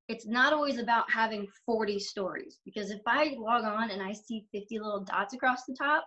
It's 0.09 0.27
not 0.27 0.53
always 0.53 0.77
about 0.77 1.09
having 1.09 1.47
40 1.65 1.99
stories 1.99 2.59
because 2.65 2.91
if 2.91 3.01
I 3.07 3.35
log 3.37 3.63
on 3.63 3.89
and 3.89 4.01
I 4.01 4.13
see 4.13 4.45
50 4.51 4.79
little 4.79 5.03
dots 5.03 5.33
across 5.33 5.65
the 5.65 5.75
top, 5.75 6.05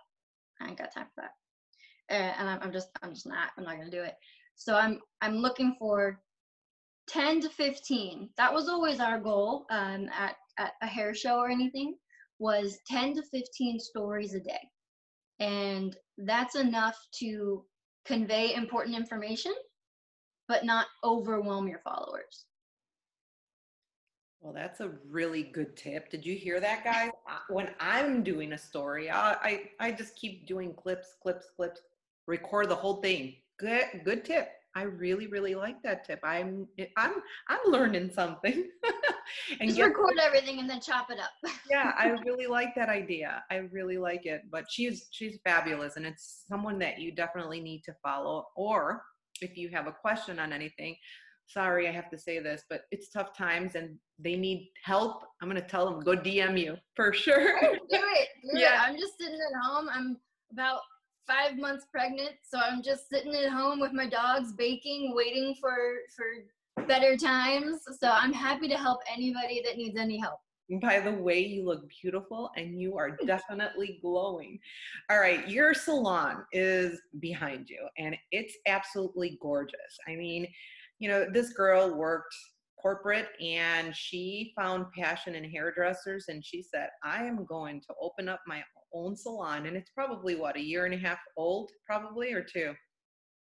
I 0.61 0.67
ain't 0.67 0.77
got 0.77 0.93
time 0.93 1.07
for 1.13 1.23
that. 1.23 2.35
and 2.39 2.49
I'm, 2.49 2.59
I'm 2.61 2.71
just, 2.71 2.89
I'm 3.01 3.13
just 3.13 3.27
not, 3.27 3.49
I'm 3.57 3.63
not 3.63 3.75
going 3.75 3.91
to 3.91 3.97
do 3.97 4.03
it. 4.03 4.15
So 4.55 4.75
I'm, 4.75 4.99
I'm 5.21 5.37
looking 5.37 5.75
for 5.77 6.19
10 7.07 7.41
to 7.41 7.49
15. 7.49 8.29
That 8.37 8.53
was 8.53 8.67
always 8.67 8.99
our 8.99 9.19
goal 9.19 9.65
um, 9.69 10.09
at, 10.17 10.35
at 10.57 10.73
a 10.81 10.87
hair 10.87 11.13
show 11.13 11.39
or 11.39 11.49
anything 11.49 11.95
was 12.39 12.79
10 12.87 13.15
to 13.15 13.23
15 13.23 13.79
stories 13.79 14.33
a 14.33 14.39
day. 14.39 14.59
And 15.39 15.95
that's 16.17 16.55
enough 16.55 16.97
to 17.19 17.63
convey 18.05 18.53
important 18.53 18.95
information, 18.95 19.53
but 20.47 20.65
not 20.65 20.87
overwhelm 21.03 21.67
your 21.67 21.79
followers. 21.79 22.45
Well, 24.39 24.53
that's 24.53 24.79
a 24.79 24.91
really 25.09 25.43
good 25.43 25.75
tip. 25.75 26.09
Did 26.09 26.25
you 26.25 26.35
hear 26.35 26.59
that, 26.59 26.83
guys? 26.83 27.09
When 27.49 27.69
I'm 27.79 28.23
doing 28.23 28.53
a 28.53 28.57
story, 28.57 29.09
I, 29.09 29.33
I, 29.33 29.61
I 29.79 29.91
just 29.91 30.15
keep 30.15 30.47
doing 30.47 30.73
clips, 30.73 31.15
clips, 31.21 31.47
clips, 31.55 31.81
record 32.27 32.69
the 32.69 32.75
whole 32.75 33.01
thing. 33.01 33.35
Good, 33.57 33.85
good 34.03 34.23
tip. 34.23 34.49
I 34.77 34.83
really, 34.83 35.25
really 35.25 35.55
like 35.55 35.81
that 35.81 36.05
tip. 36.05 36.19
I'm, 36.23 36.67
I'm, 36.97 37.13
I'm 37.49 37.59
learning 37.65 38.11
something. 38.13 38.69
and 39.59 39.69
Just 39.69 39.81
record 39.81 40.19
everything 40.21 40.59
and 40.59 40.69
then 40.69 40.81
chop 40.81 41.09
it 41.09 41.17
up. 41.19 41.31
yeah, 41.67 41.93
I 41.97 42.09
really 42.25 42.45
like 42.45 42.75
that 42.75 42.87
idea. 42.87 43.43
I 43.49 43.55
really 43.71 43.97
like 43.97 44.27
it. 44.27 44.43
But 44.51 44.65
she's, 44.69 45.07
she's 45.09 45.39
fabulous, 45.43 45.95
and 45.95 46.05
it's 46.05 46.43
someone 46.47 46.77
that 46.77 46.99
you 46.99 47.11
definitely 47.11 47.59
need 47.59 47.81
to 47.85 47.95
follow. 48.03 48.45
Or 48.55 49.01
if 49.41 49.57
you 49.57 49.69
have 49.69 49.87
a 49.87 49.91
question 49.91 50.37
on 50.37 50.53
anything, 50.53 50.95
sorry, 51.47 51.87
I 51.87 51.91
have 51.91 52.11
to 52.11 52.17
say 52.19 52.37
this, 52.37 52.63
but 52.69 52.81
it's 52.91 53.09
tough 53.09 53.35
times, 53.35 53.73
and 53.73 53.97
they 54.19 54.35
need 54.35 54.69
help. 54.83 55.23
I'm 55.41 55.47
gonna 55.47 55.59
tell 55.67 55.89
them 55.89 56.01
go 56.01 56.15
DM 56.15 56.59
you 56.59 56.77
for 56.95 57.13
sure. 57.13 57.57
Oh, 57.63 57.73
do 57.73 57.79
it. 57.89 58.27
Do 58.43 58.49
yeah. 58.59 58.83
It. 58.85 58.89
I'm 58.89 58.97
just 58.99 59.17
sitting 59.19 59.39
at 59.39 59.67
home. 59.67 59.89
I'm 59.91 60.17
about 60.51 60.81
five 61.27 61.57
months 61.57 61.85
pregnant, 61.91 62.31
so 62.41 62.59
I'm 62.59 62.81
just 62.81 63.09
sitting 63.09 63.35
at 63.35 63.51
home 63.51 63.79
with 63.79 63.93
my 63.93 64.07
dogs, 64.07 64.53
baking, 64.53 65.13
waiting 65.15 65.55
for 65.59 65.75
for 66.15 66.83
better 66.85 67.17
times. 67.17 67.81
So 67.99 68.09
I'm 68.11 68.33
happy 68.33 68.67
to 68.67 68.77
help 68.77 68.99
anybody 69.11 69.61
that 69.65 69.77
needs 69.77 69.97
any 69.97 70.17
help. 70.19 70.39
By 70.81 70.99
the 70.99 71.13
way, 71.13 71.39
you 71.39 71.63
look 71.63 71.89
beautiful 72.01 72.51
and 72.57 72.79
you 72.79 72.97
are 72.97 73.11
definitely 73.25 73.99
glowing. 74.01 74.59
All 75.09 75.19
right, 75.19 75.47
your 75.47 75.73
salon 75.73 76.43
is 76.51 76.99
behind 77.19 77.69
you 77.69 77.87
and 77.97 78.17
it's 78.31 78.53
absolutely 78.67 79.39
gorgeous. 79.41 79.97
I 80.07 80.15
mean, 80.15 80.45
you 80.99 81.07
know, 81.07 81.25
this 81.31 81.53
girl 81.53 81.95
worked 81.95 82.35
corporate 82.81 83.29
and 83.41 83.95
she 83.95 84.53
found 84.57 84.91
passion 84.91 85.35
in 85.35 85.49
hairdressers 85.49 86.25
and 86.27 86.43
she 86.43 86.61
said, 86.61 86.89
I 87.01 87.23
am 87.23 87.45
going 87.45 87.79
to 87.81 87.93
open 88.01 88.27
up 88.27 88.41
my 88.45 88.61
own 88.93 89.15
salon, 89.15 89.65
and 89.65 89.75
it's 89.77 89.91
probably 89.91 90.35
what 90.35 90.57
a 90.57 90.61
year 90.61 90.85
and 90.85 90.93
a 90.93 90.97
half 90.97 91.19
old, 91.37 91.71
probably 91.87 92.33
or 92.33 92.41
two. 92.41 92.73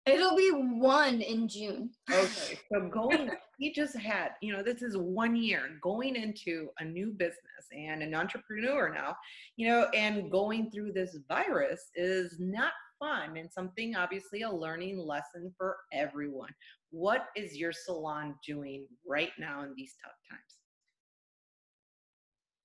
It'll 0.06 0.36
be 0.36 0.50
one 0.50 1.20
in 1.20 1.46
June. 1.46 1.90
okay, 2.10 2.58
so 2.72 2.88
going, 2.92 3.30
he 3.58 3.72
just 3.72 3.96
had, 3.96 4.30
you 4.40 4.52
know, 4.52 4.62
this 4.62 4.82
is 4.82 4.96
one 4.96 5.36
year 5.36 5.78
going 5.82 6.16
into 6.16 6.68
a 6.78 6.84
new 6.84 7.12
business 7.12 7.36
and 7.72 8.02
an 8.02 8.14
entrepreneur 8.14 8.92
now, 8.92 9.14
you 9.56 9.68
know, 9.68 9.88
and 9.94 10.30
going 10.30 10.70
through 10.70 10.92
this 10.92 11.18
virus 11.28 11.90
is 11.94 12.36
not 12.40 12.72
fun 12.98 13.36
and 13.36 13.50
something 13.52 13.94
obviously 13.94 14.42
a 14.42 14.50
learning 14.50 14.98
lesson 14.98 15.52
for 15.56 15.76
everyone. 15.92 16.50
What 16.90 17.26
is 17.36 17.56
your 17.56 17.72
salon 17.72 18.34
doing 18.46 18.86
right 19.06 19.30
now 19.38 19.62
in 19.62 19.74
these 19.76 19.94
tough 20.02 20.16
times? 20.28 20.56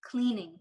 Cleaning 0.04 0.58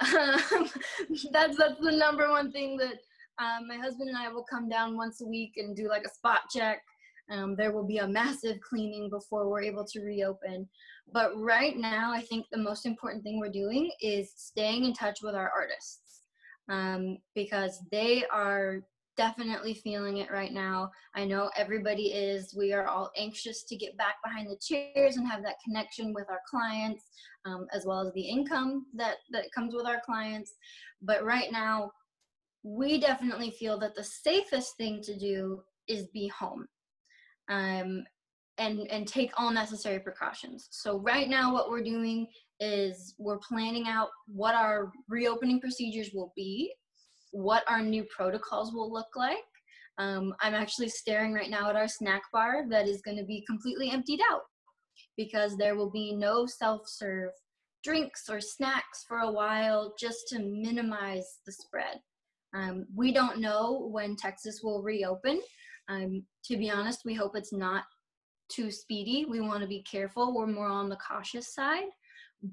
um, 0.00 0.40
that's 1.32 1.56
that's 1.56 1.80
the 1.80 1.92
number 1.92 2.28
one 2.30 2.52
thing 2.52 2.76
that 2.76 2.98
um, 3.38 3.68
my 3.68 3.76
husband 3.76 4.08
and 4.08 4.18
I 4.18 4.28
will 4.30 4.44
come 4.48 4.68
down 4.68 4.96
once 4.96 5.20
a 5.20 5.26
week 5.26 5.52
and 5.56 5.76
do 5.76 5.88
like 5.88 6.04
a 6.04 6.10
spot 6.10 6.40
check. 6.50 6.82
Um, 7.30 7.54
there 7.56 7.72
will 7.72 7.86
be 7.86 7.98
a 7.98 8.08
massive 8.08 8.58
cleaning 8.60 9.10
before 9.10 9.48
we're 9.48 9.62
able 9.62 9.84
to 9.84 10.00
reopen. 10.00 10.68
But 11.12 11.36
right 11.36 11.76
now, 11.76 12.12
I 12.12 12.22
think 12.22 12.46
the 12.50 12.58
most 12.58 12.86
important 12.86 13.22
thing 13.22 13.38
we're 13.38 13.50
doing 13.50 13.90
is 14.00 14.32
staying 14.34 14.84
in 14.84 14.94
touch 14.94 15.18
with 15.22 15.34
our 15.34 15.50
artists 15.50 16.22
um, 16.68 17.18
because 17.34 17.80
they 17.90 18.24
are 18.32 18.82
definitely 19.18 19.74
feeling 19.74 20.18
it 20.18 20.30
right 20.30 20.52
now. 20.52 20.90
I 21.14 21.24
know 21.24 21.50
everybody 21.56 22.12
is. 22.12 22.54
We 22.56 22.72
are 22.72 22.86
all 22.86 23.10
anxious 23.16 23.64
to 23.64 23.76
get 23.76 23.96
back 23.98 24.14
behind 24.24 24.48
the 24.48 24.56
chairs 24.56 25.16
and 25.16 25.28
have 25.28 25.42
that 25.42 25.56
connection 25.62 26.14
with 26.14 26.30
our 26.30 26.40
clients, 26.48 27.04
um, 27.44 27.66
as 27.74 27.84
well 27.84 28.06
as 28.06 28.14
the 28.14 28.26
income 28.26 28.86
that 28.94 29.16
that 29.32 29.52
comes 29.52 29.74
with 29.74 29.86
our 29.86 30.00
clients. 30.06 30.54
But 31.02 31.24
right 31.24 31.50
now, 31.50 31.90
we 32.62 32.98
definitely 32.98 33.50
feel 33.50 33.76
that 33.80 33.96
the 33.96 34.04
safest 34.04 34.76
thing 34.76 35.02
to 35.02 35.18
do 35.18 35.62
is 35.88 36.06
be 36.14 36.28
home. 36.28 36.66
Um, 37.50 38.04
and, 38.58 38.90
and 38.90 39.06
take 39.06 39.30
all 39.36 39.52
necessary 39.52 40.00
precautions. 40.00 40.66
So 40.72 40.98
right 40.98 41.28
now 41.28 41.54
what 41.54 41.70
we're 41.70 41.84
doing 41.84 42.26
is 42.58 43.14
we're 43.16 43.38
planning 43.38 43.86
out 43.86 44.08
what 44.26 44.56
our 44.56 44.90
reopening 45.08 45.60
procedures 45.60 46.10
will 46.12 46.32
be 46.34 46.74
what 47.32 47.64
our 47.68 47.82
new 47.82 48.04
protocols 48.14 48.72
will 48.72 48.92
look 48.92 49.08
like. 49.16 49.38
Um, 49.98 50.34
I'm 50.40 50.54
actually 50.54 50.88
staring 50.88 51.32
right 51.32 51.50
now 51.50 51.68
at 51.68 51.76
our 51.76 51.88
snack 51.88 52.22
bar 52.32 52.64
that 52.70 52.86
is 52.86 53.02
going 53.02 53.16
to 53.16 53.24
be 53.24 53.44
completely 53.46 53.90
emptied 53.90 54.20
out 54.30 54.42
because 55.16 55.56
there 55.56 55.74
will 55.74 55.90
be 55.90 56.14
no 56.14 56.46
self 56.46 56.82
serve 56.86 57.30
drinks 57.84 58.28
or 58.28 58.40
snacks 58.40 59.04
for 59.06 59.18
a 59.18 59.30
while 59.30 59.94
just 59.98 60.28
to 60.28 60.38
minimize 60.38 61.38
the 61.46 61.52
spread. 61.52 61.98
Um, 62.54 62.86
we 62.94 63.12
don't 63.12 63.40
know 63.40 63.88
when 63.92 64.16
Texas 64.16 64.60
will 64.62 64.82
reopen. 64.82 65.40
Um, 65.88 66.24
to 66.46 66.56
be 66.56 66.70
honest, 66.70 67.00
we 67.04 67.14
hope 67.14 67.32
it's 67.34 67.52
not 67.52 67.84
too 68.50 68.70
speedy. 68.70 69.26
We 69.28 69.40
want 69.40 69.62
to 69.62 69.68
be 69.68 69.84
careful. 69.90 70.34
We're 70.34 70.46
more 70.46 70.68
on 70.68 70.88
the 70.88 70.96
cautious 70.96 71.54
side, 71.54 71.88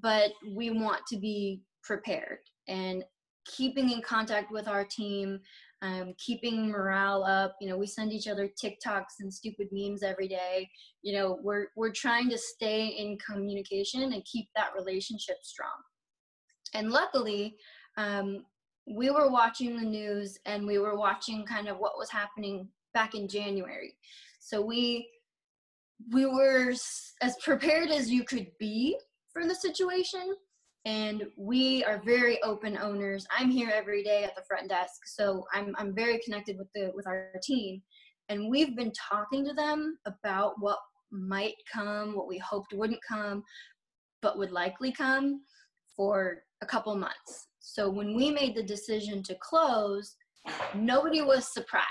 but 0.02 0.32
we 0.54 0.70
want 0.70 1.02
to 1.08 1.18
be 1.18 1.62
prepared. 1.84 2.40
And 2.68 3.04
keeping 3.46 3.92
in 3.92 4.02
contact 4.02 4.52
with 4.52 4.68
our 4.68 4.84
team, 4.84 5.40
um, 5.82 6.14
keeping 6.18 6.70
morale 6.70 7.24
up. 7.24 7.56
You 7.62 7.70
know, 7.70 7.78
we 7.78 7.88
send 7.88 8.12
each 8.12 8.28
other 8.28 8.50
TikToks 8.50 9.20
and 9.20 9.34
stupid 9.34 9.68
memes 9.72 10.04
every 10.04 10.28
day. 10.28 10.70
You 11.02 11.18
know, 11.18 11.40
we're 11.42 11.68
we're 11.76 11.92
trying 11.92 12.30
to 12.30 12.38
stay 12.38 12.88
in 12.88 13.18
communication 13.18 14.14
and 14.14 14.26
keep 14.26 14.48
that 14.56 14.72
relationship 14.78 15.38
strong. 15.44 15.78
And 16.74 16.92
luckily, 16.92 17.56
um, 17.98 18.46
we 18.88 19.10
were 19.10 19.32
watching 19.32 19.78
the 19.78 19.84
news 19.84 20.38
and 20.46 20.66
we 20.66 20.78
were 20.78 20.98
watching 20.98 21.46
kind 21.46 21.68
of 21.68 21.78
what 21.78 21.98
was 21.98 22.10
happening 22.10 22.68
back 22.94 23.16
in 23.16 23.28
January. 23.28 23.96
So 24.40 24.62
we 24.62 25.08
we 26.12 26.26
were 26.26 26.74
as 27.22 27.36
prepared 27.42 27.90
as 27.90 28.10
you 28.10 28.24
could 28.24 28.48
be 28.60 28.98
for 29.32 29.46
the 29.46 29.56
situation 29.56 30.36
and 30.86 31.24
we 31.36 31.84
are 31.84 32.02
very 32.06 32.42
open 32.44 32.78
owners. 32.78 33.26
I'm 33.36 33.50
here 33.50 33.72
every 33.74 34.04
day 34.04 34.24
at 34.24 34.36
the 34.36 34.44
front 34.48 34.70
desk, 34.70 35.02
so 35.08 35.44
I'm 35.54 35.76
I'm 35.78 35.96
very 35.96 36.20
connected 36.24 36.58
with 36.58 36.68
the 36.76 36.92
with 36.96 37.08
our 37.08 37.32
team, 37.44 37.82
and 38.30 38.50
we've 38.50 38.76
been 38.76 38.94
talking 38.94 39.44
to 39.46 39.54
them 39.54 39.98
about 40.06 40.54
what 40.60 40.78
might 41.12 41.56
come, 41.72 42.16
what 42.16 42.28
we 42.28 42.38
hoped 42.38 42.74
wouldn't 42.74 43.00
come, 43.08 43.44
but 44.22 44.38
would 44.38 44.52
likely 44.52 44.92
come 44.92 45.42
for 45.96 46.44
a 46.62 46.66
couple 46.66 46.96
months. 46.96 47.48
So 47.60 47.90
when 47.90 48.16
we 48.16 48.30
made 48.30 48.56
the 48.56 48.64
decision 48.64 49.24
to 49.24 49.36
close, 49.42 50.16
nobody 50.76 51.22
was 51.22 51.52
surprised. 51.52 51.86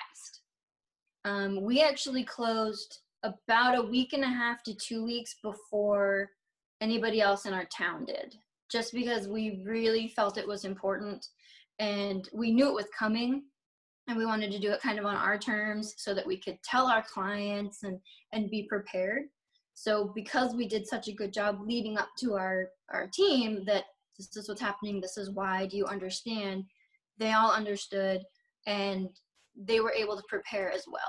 Um, 1.24 1.62
we 1.62 1.82
actually 1.82 2.22
closed 2.22 3.00
about 3.24 3.76
a 3.76 3.82
week 3.82 4.12
and 4.12 4.22
a 4.22 4.28
half 4.28 4.62
to 4.64 4.74
two 4.74 5.04
weeks 5.04 5.36
before 5.42 6.28
anybody 6.80 7.20
else 7.20 7.46
in 7.46 7.54
our 7.54 7.66
town 7.76 8.04
did 8.04 8.36
just 8.75 8.93
because 8.93 9.28
we 9.28 9.61
really 9.64 10.09
felt 10.09 10.37
it 10.37 10.47
was 10.47 10.64
important 10.64 11.26
and 11.78 12.28
we 12.33 12.50
knew 12.50 12.69
it 12.69 12.75
was 12.75 12.88
coming 12.99 13.43
and 14.09 14.19
we 14.19 14.26
wanted 14.26 14.52
to 14.52 14.59
do 14.59 14.71
it 14.71 14.83
kind 14.83 14.99
of 14.99 15.07
on 15.07 15.16
our 15.16 15.38
terms 15.38 15.95
so 15.97 16.12
that 16.12 16.26
we 16.26 16.37
could 16.37 16.59
tell 16.62 16.87
our 16.87 17.02
clients 17.02 17.85
and 17.85 17.99
and 18.33 18.50
be 18.50 18.64
prepared 18.69 19.23
so 19.73 20.12
because 20.14 20.54
we 20.54 20.69
did 20.69 20.87
such 20.87 21.09
a 21.09 21.12
good 21.21 21.33
job 21.33 21.59
leading 21.64 21.97
up 21.97 22.09
to 22.19 22.35
our 22.35 22.69
our 22.93 23.09
team 23.14 23.64
that 23.64 23.85
this 24.19 24.37
is 24.37 24.49
what's 24.49 24.61
happening 24.61 25.00
this 25.00 25.16
is 25.16 25.31
why 25.31 25.66
do 25.66 25.76
you 25.76 25.87
understand 25.87 26.64
they 27.19 27.33
all 27.33 27.52
understood 27.52 28.21
and 28.66 29.09
they 29.57 29.81
were 29.81 29.93
able 29.93 30.16
to 30.16 30.23
prepare 30.28 30.71
as 30.71 30.85
well. 30.87 31.00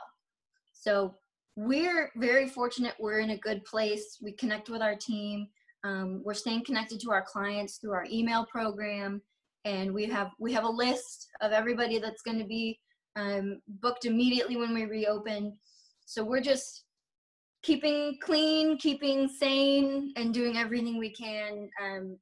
So 0.74 1.16
we're 1.56 2.12
very 2.18 2.48
fortunate. 2.48 2.94
We're 3.00 3.20
in 3.20 3.32
a 3.32 3.38
good 3.38 3.64
place. 3.66 4.18
We 4.22 4.34
connect 4.34 4.70
with 4.70 4.82
our 4.82 4.96
team. 4.96 5.48
Um, 5.86 6.22
we're 6.24 6.34
staying 6.34 6.65
connected 6.65 7.00
to 7.01 7.12
our 7.12 7.22
clients 7.22 7.77
through 7.77 7.92
our 7.92 8.08
email 8.12 8.44
program, 8.48 9.22
and 9.65 9.94
we 9.94 10.06
have 10.06 10.32
we 10.39 10.51
have 10.51 10.63
a 10.63 10.70
list 10.70 11.27
of 11.42 11.51
everybody 11.51 12.00
that's 12.00 12.24
going 12.24 12.39
to 12.39 12.46
be 12.46 12.80
um, 13.15 13.62
booked 13.68 14.06
immediately 14.06 14.58
when 14.58 14.74
we 14.74 14.86
reopen. 14.86 15.56
So 16.08 16.24
we're 16.24 16.42
just 16.42 16.86
keeping 17.62 18.18
clean, 18.20 18.77
keeping 18.80 19.27
sane, 19.27 20.12
and 20.15 20.34
doing 20.34 20.58
everything 20.58 20.98
we 20.98 21.12
can 21.12 21.70
um, 21.84 22.18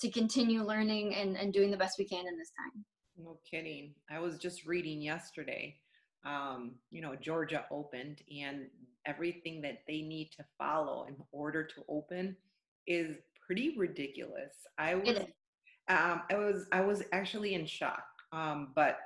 to 0.00 0.10
continue 0.10 0.62
learning 0.62 1.14
and, 1.14 1.34
and 1.36 1.50
doing 1.50 1.70
the 1.70 1.78
best 1.78 1.98
we 1.98 2.04
can 2.04 2.26
in 2.26 2.36
this 2.36 2.50
time. 2.50 2.84
No 3.16 3.38
kidding. 3.50 3.94
I 4.10 4.18
was 4.18 4.36
just 4.36 4.66
reading 4.66 5.00
yesterday. 5.00 5.76
Um, 6.26 6.72
you 6.90 7.00
know, 7.00 7.16
Georgia 7.16 7.64
opened, 7.70 8.20
and 8.30 8.66
everything 9.06 9.62
that 9.62 9.78
they 9.88 10.02
need 10.02 10.30
to 10.36 10.44
follow 10.58 11.06
in 11.08 11.16
order 11.32 11.64
to 11.64 11.82
open 11.88 12.36
is 12.86 13.16
pretty 13.46 13.74
ridiculous. 13.76 14.54
I 14.78 14.94
was, 14.94 15.18
um, 15.88 16.22
I 16.30 16.36
was, 16.36 16.66
I 16.72 16.80
was 16.80 17.02
actually 17.12 17.54
in 17.54 17.66
shock. 17.66 18.04
Um, 18.32 18.72
but 18.74 18.98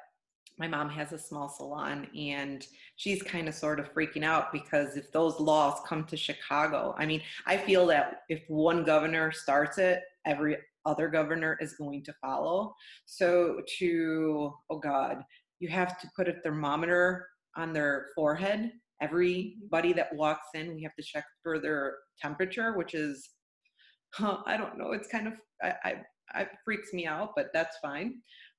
my 0.58 0.68
mom 0.68 0.88
has 0.90 1.12
a 1.12 1.18
small 1.18 1.48
salon 1.48 2.08
and 2.16 2.66
she's 2.96 3.22
kind 3.22 3.48
of 3.48 3.54
sort 3.54 3.80
of 3.80 3.92
freaking 3.94 4.24
out 4.24 4.52
because 4.52 4.96
if 4.96 5.10
those 5.12 5.40
laws 5.40 5.80
come 5.86 6.04
to 6.04 6.16
Chicago, 6.16 6.94
I 6.98 7.06
mean, 7.06 7.22
I 7.46 7.56
feel 7.56 7.86
that 7.86 8.22
if 8.28 8.42
one 8.48 8.84
governor 8.84 9.32
starts 9.32 9.78
it, 9.78 10.02
every 10.26 10.58
other 10.84 11.08
governor 11.08 11.56
is 11.60 11.74
going 11.74 12.04
to 12.04 12.12
follow. 12.20 12.74
So 13.06 13.60
to, 13.78 14.52
oh 14.68 14.78
God, 14.78 15.22
you 15.60 15.68
have 15.68 15.98
to 16.00 16.10
put 16.16 16.28
a 16.28 16.34
thermometer 16.42 17.28
on 17.56 17.72
their 17.72 18.08
forehead. 18.14 18.72
Everybody 19.00 19.92
that 19.94 20.14
walks 20.14 20.48
in, 20.54 20.74
we 20.74 20.82
have 20.82 20.94
to 20.96 21.02
check 21.02 21.24
for 21.42 21.58
their 21.60 21.96
temperature, 22.20 22.76
which 22.76 22.94
is, 22.94 23.30
huh, 24.14 24.38
I 24.46 24.56
don't 24.56 24.78
know, 24.78 24.92
it's 24.92 25.08
kind 25.08 25.26
of, 25.26 25.34
I, 25.62 25.96
I, 26.34 26.40
it 26.40 26.48
freaks 26.64 26.92
me 26.92 27.06
out, 27.06 27.30
but 27.36 27.48
that's 27.52 27.76
fine 27.82 28.14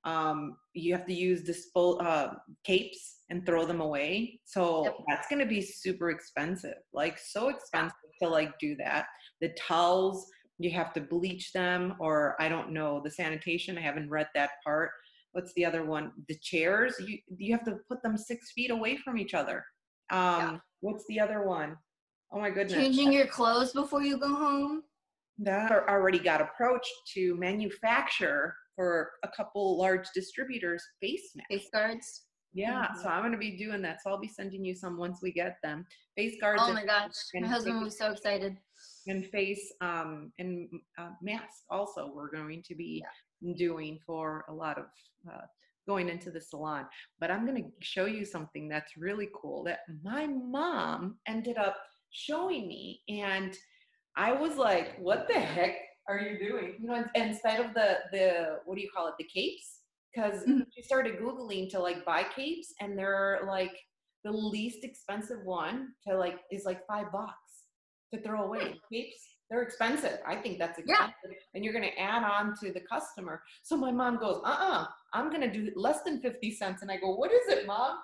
um, 0.05 0.57
you 0.73 0.93
have 0.93 1.05
to 1.05 1.13
use 1.13 1.43
dispo- 1.43 2.01
uh, 2.03 2.33
capes 2.63 3.19
and 3.29 3.45
throw 3.45 3.65
them 3.65 3.81
away. 3.81 4.39
So 4.45 4.83
yep. 4.85 4.97
that's 5.07 5.27
going 5.27 5.39
to 5.39 5.45
be 5.45 5.61
super 5.61 6.09
expensive, 6.09 6.75
like 6.93 7.17
so 7.17 7.49
expensive 7.49 7.95
to 8.21 8.27
like 8.27 8.57
do 8.59 8.75
that. 8.77 9.05
The 9.41 9.55
towels, 9.57 10.27
you 10.59 10.71
have 10.71 10.93
to 10.93 11.01
bleach 11.01 11.51
them, 11.53 11.95
or 11.99 12.35
I 12.39 12.49
don't 12.49 12.71
know 12.71 13.01
the 13.03 13.11
sanitation. 13.11 13.77
I 13.77 13.81
haven't 13.81 14.09
read 14.09 14.27
that 14.35 14.51
part. 14.65 14.91
What's 15.31 15.53
the 15.55 15.65
other 15.65 15.85
one? 15.85 16.11
The 16.27 16.37
chairs, 16.41 16.95
you 16.99 17.17
you 17.37 17.53
have 17.53 17.65
to 17.65 17.77
put 17.89 18.03
them 18.03 18.17
six 18.17 18.51
feet 18.51 18.71
away 18.71 18.97
from 18.97 19.17
each 19.17 19.33
other. 19.33 19.63
Um, 20.11 20.19
yeah. 20.19 20.57
What's 20.81 21.05
the 21.07 21.19
other 21.19 21.43
one? 21.43 21.75
Oh 22.31 22.39
my 22.39 22.49
goodness! 22.49 22.73
Changing 22.73 23.11
your 23.11 23.25
clothes 23.25 23.71
before 23.71 24.03
you 24.03 24.17
go 24.17 24.35
home. 24.35 24.83
That 25.39 25.71
already 25.71 26.19
got 26.19 26.41
approached 26.41 26.93
to 27.15 27.35
manufacture 27.37 28.55
for 28.75 29.11
a 29.23 29.29
couple 29.35 29.77
large 29.77 30.07
distributors 30.13 30.83
face 31.01 31.31
masks. 31.35 31.47
Face 31.49 31.69
guards. 31.73 32.21
Yeah, 32.53 32.85
mm-hmm. 32.85 33.01
so 33.01 33.09
I'm 33.09 33.23
gonna 33.23 33.37
be 33.37 33.57
doing 33.57 33.81
that. 33.81 34.01
So 34.03 34.11
I'll 34.11 34.19
be 34.19 34.27
sending 34.27 34.63
you 34.63 34.75
some 34.75 34.97
once 34.97 35.19
we 35.21 35.31
get 35.31 35.57
them. 35.63 35.85
Face 36.15 36.35
guards. 36.39 36.61
Oh 36.63 36.73
my 36.73 36.85
gosh, 36.85 37.11
my 37.33 37.47
husband 37.47 37.77
face, 37.77 37.83
was 37.83 37.97
so 37.97 38.11
excited. 38.11 38.57
And 39.07 39.25
face 39.25 39.73
um 39.81 40.31
and 40.37 40.69
uh, 40.97 41.09
mask 41.21 41.63
also 41.69 42.11
we're 42.13 42.31
going 42.31 42.61
to 42.67 42.75
be 42.75 43.03
yeah. 43.41 43.53
doing 43.57 43.99
for 44.05 44.45
a 44.49 44.53
lot 44.53 44.77
of 44.77 44.85
uh, 45.31 45.41
going 45.87 46.09
into 46.09 46.29
the 46.29 46.41
salon. 46.41 46.85
But 47.19 47.31
I'm 47.31 47.45
gonna 47.45 47.67
show 47.81 48.05
you 48.05 48.23
something 48.23 48.69
that's 48.69 48.97
really 48.97 49.29
cool 49.33 49.63
that 49.63 49.79
my 50.03 50.27
mom 50.27 51.17
ended 51.27 51.57
up 51.57 51.77
showing 52.11 52.67
me, 52.67 53.01
and 53.09 53.57
I 54.15 54.31
was 54.31 54.57
like, 54.57 54.97
"What 54.99 55.27
the 55.27 55.39
heck 55.39 55.75
are 56.07 56.19
you 56.19 56.37
doing? 56.37 56.75
You 56.79 56.87
know, 56.87 57.05
instead 57.15 57.59
of 57.59 57.73
the 57.73 57.97
the 58.11 58.59
what 58.65 58.75
do 58.75 58.81
you 58.81 58.89
call 58.95 59.07
it, 59.07 59.15
the 59.17 59.25
capes? 59.25 59.79
Because 60.13 60.41
mm-hmm. 60.43 60.61
she 60.73 60.81
started 60.81 61.19
googling 61.19 61.69
to 61.71 61.79
like 61.79 62.05
buy 62.05 62.23
capes, 62.35 62.73
and 62.79 62.97
they're 62.97 63.41
like 63.47 63.75
the 64.23 64.31
least 64.31 64.83
expensive 64.83 65.43
one 65.43 65.89
to 66.07 66.17
like 66.17 66.39
is 66.51 66.65
like 66.65 66.85
five 66.87 67.11
bucks 67.11 67.67
to 68.13 68.21
throw 68.21 68.43
away. 68.43 68.79
Capes 68.91 69.33
they're 69.53 69.61
expensive. 69.61 70.17
I 70.25 70.35
think 70.35 70.57
that's 70.57 70.79
expensive. 70.79 71.13
Yeah. 71.25 71.35
And 71.53 71.63
you're 71.63 71.73
going 71.73 71.85
to 71.85 71.99
add 71.99 72.23
on 72.23 72.55
to 72.63 72.73
the 72.73 72.79
customer. 72.79 73.43
So 73.61 73.77
my 73.77 73.91
mom 73.91 74.17
goes, 74.17 74.41
uh 74.43 74.47
uh-uh, 74.47 74.81
uh, 74.81 74.85
i 75.13 75.19
am 75.19 75.29
going 75.29 75.41
to 75.41 75.51
do 75.51 75.71
less 75.75 76.01
than 76.01 76.21
50 76.21 76.49
cents. 76.55 76.81
And 76.81 76.89
I 76.89 76.97
go, 76.97 77.13
what 77.13 77.31
is 77.31 77.47
it, 77.49 77.67
mom? 77.67 77.97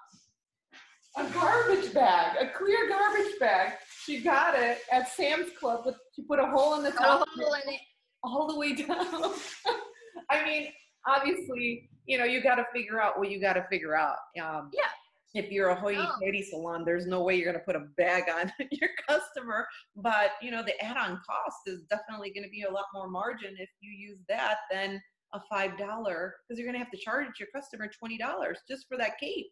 A 1.17 1.25
garbage 1.31 1.93
bag, 1.93 2.37
a 2.39 2.49
clear 2.57 2.87
garbage 2.87 3.39
bag. 3.39 3.73
She 4.03 4.21
got 4.21 4.57
it 4.57 4.79
at 4.91 5.09
Sam's 5.09 5.49
Club. 5.59 5.85
With, 5.85 5.95
she 6.15 6.21
put 6.23 6.39
a 6.39 6.45
hole 6.45 6.75
in 6.75 6.83
the 6.83 6.91
top. 6.91 7.21
A 7.21 7.41
hole 7.41 7.53
in 7.53 7.73
it 7.73 7.79
all 8.23 8.47
the 8.47 8.57
way 8.57 8.75
down. 8.75 9.33
I 10.29 10.43
mean, 10.45 10.67
obviously, 11.07 11.89
you 12.05 12.17
know, 12.17 12.25
you 12.25 12.41
got 12.41 12.55
to 12.55 12.65
figure 12.73 13.01
out 13.01 13.17
what 13.17 13.29
you 13.29 13.41
got 13.41 13.53
to 13.53 13.65
figure 13.69 13.95
out. 13.95 14.17
Um, 14.41 14.69
yeah. 14.73 14.89
If 15.35 15.51
you're 15.51 15.69
a 15.69 15.75
hoity-toity 15.75 16.43
oh. 16.47 16.49
salon, 16.49 16.83
there's 16.85 17.05
no 17.05 17.21
way 17.21 17.35
you're 17.35 17.45
going 17.45 17.59
to 17.59 17.65
put 17.65 17.75
a 17.75 17.85
bag 17.97 18.23
on 18.33 18.51
your 18.71 18.89
customer. 19.07 19.67
But 19.95 20.31
you 20.41 20.49
know, 20.49 20.63
the 20.63 20.79
add-on 20.83 21.21
cost 21.27 21.59
is 21.67 21.83
definitely 21.83 22.31
going 22.31 22.45
to 22.45 22.49
be 22.49 22.63
a 22.63 22.71
lot 22.71 22.85
more 22.93 23.07
margin 23.07 23.55
if 23.59 23.69
you 23.79 23.91
use 23.91 24.19
that 24.27 24.57
than 24.71 25.01
a 25.33 25.39
five 25.47 25.77
dollar 25.77 26.33
because 26.41 26.57
you're 26.57 26.65
going 26.65 26.73
to 26.73 26.83
have 26.83 26.91
to 26.91 26.97
charge 26.97 27.27
your 27.39 27.49
customer 27.53 27.87
twenty 27.99 28.17
dollars 28.17 28.57
just 28.67 28.87
for 28.87 28.97
that 28.97 29.19
cape. 29.19 29.51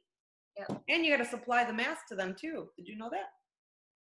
Yep. 0.58 0.82
And 0.90 1.06
you 1.06 1.16
got 1.16 1.24
to 1.24 1.30
supply 1.30 1.64
the 1.64 1.74
mask 1.74 2.08
to 2.10 2.16
them 2.16 2.36
too. 2.40 2.68
Did 2.78 2.88
you 2.88 2.98
know 2.98 3.10
that? 3.12 3.28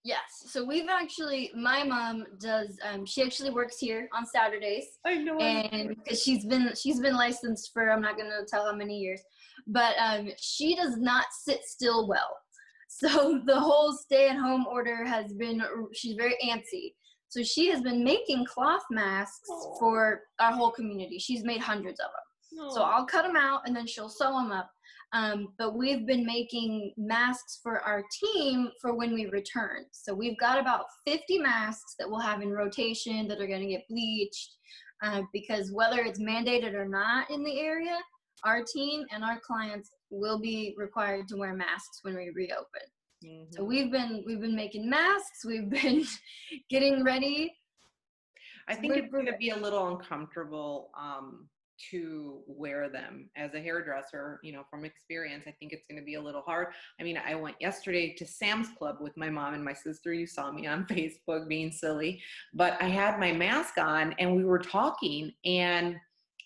Yes. 0.05 0.21
So 0.49 0.63
we've 0.63 0.89
actually, 0.91 1.51
my 1.57 1.83
mom 1.83 2.27
does. 2.39 2.79
Um, 2.87 3.07
she 3.07 3.23
actually 3.23 3.51
works 3.51 3.79
here 3.79 4.07
on 4.13 4.27
Saturdays. 4.27 4.85
I 5.07 5.17
know. 5.17 5.39
And 5.39 5.89
because 5.89 6.23
she's 6.23 6.45
been 6.45 6.73
she's 6.79 7.01
been 7.01 7.15
licensed 7.15 7.71
for 7.73 7.91
I'm 7.91 8.03
not 8.03 8.19
gonna 8.19 8.45
tell 8.47 8.67
how 8.67 8.77
many 8.77 8.99
years, 8.99 9.23
but 9.67 9.95
um, 9.99 10.29
she 10.39 10.77
does 10.77 10.99
not 10.99 11.27
sit 11.33 11.65
still 11.65 12.07
well. 12.09 12.37
So 12.87 13.41
the 13.45 13.59
whole 13.59 13.93
stay-at-home 13.93 14.67
order 14.71 15.05
has 15.05 15.33
been. 15.33 15.61
She's 15.95 16.15
very 16.15 16.37
antsy. 16.45 16.93
So 17.29 17.43
she 17.43 17.69
has 17.71 17.81
been 17.81 18.05
making 18.05 18.47
cloth 18.47 18.85
masks 18.89 19.49
for 19.81 20.21
our 20.39 20.53
whole 20.53 20.71
community. 20.71 21.19
She's 21.19 21.43
made 21.43 21.61
hundreds 21.61 21.99
of 21.99 22.07
them. 22.07 22.71
So 22.71 22.83
I'll 22.83 23.05
cut 23.07 23.27
them 23.27 23.35
out 23.35 23.63
and 23.67 23.75
then 23.75 23.89
she'll 23.89 24.09
sew 24.09 24.31
them 24.39 24.53
up. 24.53 24.71
Um, 25.15 25.51
but 25.59 25.77
we've 25.77 26.07
been 26.07 26.27
making 26.27 26.93
masks 26.97 27.61
for 27.63 27.81
our 27.83 28.03
team 28.21 28.71
for 28.83 28.95
when 28.95 29.15
we 29.15 29.27
return. 29.27 29.85
So 29.93 30.13
we've 30.13 30.39
got 30.39 30.59
about 30.59 30.87
50 31.07 31.39
masks 31.39 31.95
that 32.01 32.11
we'll 32.11 32.19
have 32.19 32.43
in 32.43 32.51
rotation 32.51 33.29
that 33.29 33.41
are 33.41 33.47
going 33.47 33.61
to 33.61 33.69
get 33.69 33.89
bleached 33.89 34.57
uh, 35.05 35.23
because 35.33 35.71
whether 35.73 36.01
it's 36.01 36.21
mandated 36.21 36.75
or 36.75 36.89
not 36.89 37.31
in 37.31 37.45
the 37.45 37.61
area, 37.61 37.97
our 38.43 38.65
team 38.65 39.05
and 39.13 39.23
our 39.23 39.39
clients 39.39 39.91
will 40.11 40.41
be 40.41 40.75
required 40.77 41.29
to 41.29 41.37
wear 41.37 41.55
masks 41.55 42.01
when 42.03 42.17
we 42.17 42.31
reopen. 42.35 42.83
Mm-hmm. 43.25 43.53
So 43.53 43.65
we've 43.65 43.93
been 43.93 44.25
we've 44.27 44.41
been 44.41 44.57
making 44.57 44.91
masks. 44.91 45.45
We've 45.45 45.71
been 45.71 46.05
getting 46.71 47.05
ready. 47.05 47.55
I 48.67 48.75
think 48.75 48.97
it's 48.97 49.13
going 49.13 49.27
to 49.27 49.37
be 49.37 49.51
a 49.51 49.57
little 49.57 49.89
uncomfortable 49.89 50.91
um, 50.99 51.49
to 51.91 52.41
wear 52.47 52.89
them 52.89 53.29
as 53.37 53.55
a 53.55 53.61
hairdresser 53.61 54.39
you 54.43 54.53
know 54.53 54.63
from 54.71 54.85
experience 54.85 55.45
i 55.47 55.51
think 55.53 55.73
it's 55.73 55.87
going 55.87 55.99
to 55.99 56.05
be 56.05 56.15
a 56.15 56.21
little 56.21 56.43
hard 56.43 56.69
i 57.01 57.03
mean 57.03 57.19
i 57.27 57.35
went 57.35 57.57
yesterday 57.61 58.15
to 58.15 58.27
sam's 58.27 58.69
club 58.79 58.97
with 59.01 59.17
my 59.17 59.31
mom 59.31 59.55
and 59.55 59.65
my 59.65 59.73
sister 59.73 60.13
you 60.13 60.27
saw 60.27 60.51
me 60.51 60.67
on 60.67 60.85
facebook 60.91 61.49
being 61.49 61.71
silly 61.71 62.21
but 62.55 62.81
i 62.81 62.89
had 62.89 63.19
my 63.19 63.33
mask 63.33 63.79
on 63.79 64.15
and 64.19 64.35
we 64.35 64.45
were 64.45 64.59
talking 64.59 65.33
and 65.45 65.97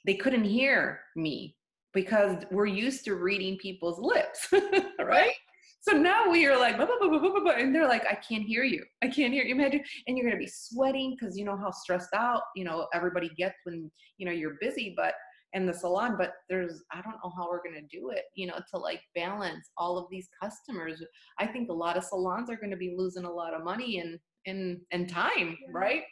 they 0.07 0.15
couldn't 0.15 0.45
hear 0.45 1.01
me 1.17 1.55
because 1.93 2.45
we're 2.51 2.67
used 2.67 3.05
to 3.05 3.15
reading 3.15 3.57
people's 3.59 3.99
lips 3.99 4.49
right 5.01 5.35
so 5.81 5.97
now 5.97 6.29
we 6.29 6.47
are 6.47 6.59
like, 6.59 6.77
and 6.79 7.75
they're 7.75 7.89
like, 7.89 8.05
I 8.07 8.15
can't 8.17 8.43
hear 8.43 8.63
you. 8.63 8.85
I 9.03 9.07
can't 9.07 9.33
hear 9.33 9.45
you. 9.45 9.55
Imagine, 9.55 9.83
and 10.07 10.19
you're 10.19 10.29
gonna 10.29 10.39
be 10.39 10.51
sweating 10.53 11.17
because 11.19 11.39
you 11.39 11.45
know 11.45 11.57
how 11.57 11.71
stressed 11.71 12.13
out 12.15 12.43
you 12.57 12.65
know 12.65 12.89
everybody 12.93 13.31
gets 13.37 13.55
when 13.65 13.91
you 14.19 14.27
know 14.27 14.33
you're 14.33 14.57
busy. 14.61 14.93
But 14.97 15.15
in 15.55 15.67
the 15.67 15.73
salon, 15.73 16.17
but 16.19 16.35
there's 16.49 16.83
I 16.93 17.01
don't 17.01 17.17
know 17.25 17.33
how 17.37 17.49
we're 17.49 17.63
gonna 17.63 17.87
do 17.91 18.11
it. 18.11 18.25
You 18.35 18.49
know, 18.49 18.61
to 18.71 18.79
like 18.79 19.01
balance 19.15 19.71
all 19.77 19.99
of 19.99 20.07
these 20.11 20.29
customers. 20.43 21.03
I 21.39 21.47
think 21.47 21.71
a 21.71 21.75
lot 21.75 21.97
of 21.97 22.05
salons 22.05 22.51
are 22.51 22.57
gonna 22.57 22.77
be 22.77 22.95
losing 22.97 23.25
a 23.25 23.31
lot 23.31 23.55
of 23.55 23.65
money 23.65 23.99
and 24.01 24.19
in 24.45 24.81
and 24.93 25.09
time, 25.09 25.57
right? 25.73 26.03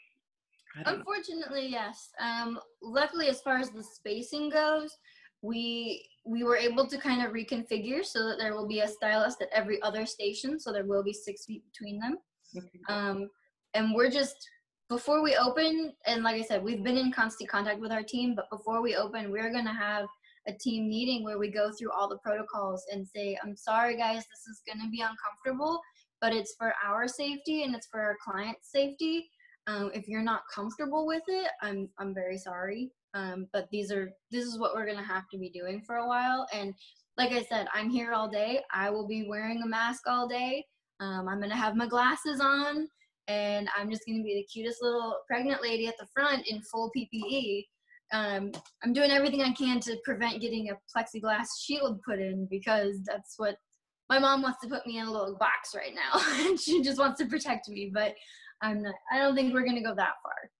Unfortunately, 0.84 1.70
know. 1.70 1.78
yes. 1.78 2.10
Um, 2.20 2.58
luckily, 2.82 3.28
as 3.28 3.40
far 3.40 3.56
as 3.58 3.70
the 3.70 3.82
spacing 3.82 4.50
goes, 4.50 4.96
we 5.42 6.06
we 6.24 6.42
were 6.42 6.56
able 6.56 6.86
to 6.86 6.98
kind 6.98 7.24
of 7.24 7.32
reconfigure 7.32 8.04
so 8.04 8.26
that 8.28 8.36
there 8.38 8.54
will 8.54 8.66
be 8.66 8.80
a 8.80 8.88
stylist 8.88 9.40
at 9.42 9.48
every 9.52 9.80
other 9.82 10.04
station, 10.04 10.58
so 10.58 10.72
there 10.72 10.84
will 10.84 11.04
be 11.04 11.12
six 11.12 11.44
feet 11.44 11.62
between 11.72 11.98
them. 12.00 12.18
Okay. 12.56 12.80
Um, 12.88 13.30
and 13.74 13.94
we're 13.94 14.10
just 14.10 14.36
before 14.88 15.22
we 15.22 15.36
open, 15.36 15.92
and 16.06 16.22
like 16.22 16.36
I 16.36 16.44
said, 16.44 16.62
we've 16.62 16.82
been 16.82 16.96
in 16.96 17.12
constant 17.12 17.50
contact 17.50 17.80
with 17.80 17.92
our 17.92 18.02
team, 18.02 18.34
but 18.34 18.50
before 18.50 18.82
we 18.82 18.96
open, 18.96 19.30
we're 19.30 19.52
gonna 19.52 19.74
have 19.74 20.06
a 20.46 20.52
team 20.52 20.88
meeting 20.88 21.24
where 21.24 21.38
we 21.38 21.50
go 21.50 21.70
through 21.72 21.92
all 21.92 22.08
the 22.08 22.18
protocols 22.18 22.84
and 22.92 23.06
say, 23.06 23.36
I'm 23.42 23.56
sorry, 23.56 23.96
guys, 23.96 24.24
this 24.30 24.46
is 24.48 24.62
going 24.66 24.84
to 24.84 24.90
be 24.90 25.00
uncomfortable, 25.02 25.80
but 26.20 26.32
it's 26.32 26.54
for 26.58 26.72
our 26.84 27.08
safety 27.08 27.64
and 27.64 27.74
it's 27.74 27.88
for 27.90 28.00
our 28.00 28.16
client's 28.24 28.70
safety. 28.70 29.28
Um, 29.66 29.90
if 29.94 30.06
you're 30.06 30.22
not 30.22 30.42
comfortable 30.54 31.06
with 31.06 31.24
it, 31.26 31.50
I'm 31.60 31.88
I'm 31.98 32.14
very 32.14 32.38
sorry. 32.38 32.92
Um, 33.14 33.48
but 33.52 33.68
these 33.72 33.90
are 33.90 34.10
this 34.30 34.44
is 34.44 34.58
what 34.58 34.74
we're 34.74 34.86
gonna 34.86 35.02
have 35.02 35.28
to 35.32 35.38
be 35.38 35.50
doing 35.50 35.82
for 35.84 35.96
a 35.96 36.06
while. 36.06 36.46
And 36.52 36.72
like 37.18 37.32
I 37.32 37.42
said, 37.42 37.66
I'm 37.74 37.90
here 37.90 38.12
all 38.12 38.28
day. 38.28 38.60
I 38.72 38.90
will 38.90 39.08
be 39.08 39.26
wearing 39.28 39.62
a 39.62 39.66
mask 39.66 40.02
all 40.06 40.28
day. 40.28 40.64
Um, 41.00 41.28
I'm 41.28 41.40
gonna 41.40 41.56
have 41.56 41.74
my 41.74 41.88
glasses 41.88 42.40
on, 42.40 42.86
and 43.28 43.68
I'm 43.76 43.90
just 43.90 44.02
gonna 44.06 44.22
be 44.22 44.34
the 44.34 44.46
cutest 44.52 44.82
little 44.82 45.18
pregnant 45.26 45.62
lady 45.62 45.86
at 45.86 45.98
the 45.98 46.06
front 46.14 46.46
in 46.46 46.62
full 46.62 46.90
PPE. 46.96 47.66
Um, 48.12 48.52
I'm 48.84 48.92
doing 48.92 49.10
everything 49.10 49.42
I 49.42 49.52
can 49.52 49.80
to 49.80 49.96
prevent 50.04 50.40
getting 50.40 50.70
a 50.70 50.78
plexiglass 50.96 51.46
shield 51.60 52.00
put 52.02 52.20
in 52.20 52.46
because 52.50 53.00
that's 53.04 53.34
what 53.36 53.56
my 54.08 54.18
mom 54.18 54.42
wants 54.42 54.60
to 54.62 54.68
put 54.68 54.86
me 54.86 54.98
in 54.98 55.06
a 55.06 55.10
little 55.10 55.36
box 55.36 55.74
right 55.74 55.94
now. 55.94 56.20
and 56.46 56.58
she 56.58 56.82
just 56.82 56.98
wants 56.98 57.18
to 57.20 57.26
protect 57.26 57.68
me, 57.68 57.90
but 57.92 58.14
I'm 58.62 58.82
not. 58.82 58.94
I 59.12 59.18
don't 59.18 59.34
think 59.34 59.52
we're 59.52 59.66
gonna 59.66 59.82
go 59.82 59.94
that 59.94 60.14
far. 60.22 60.50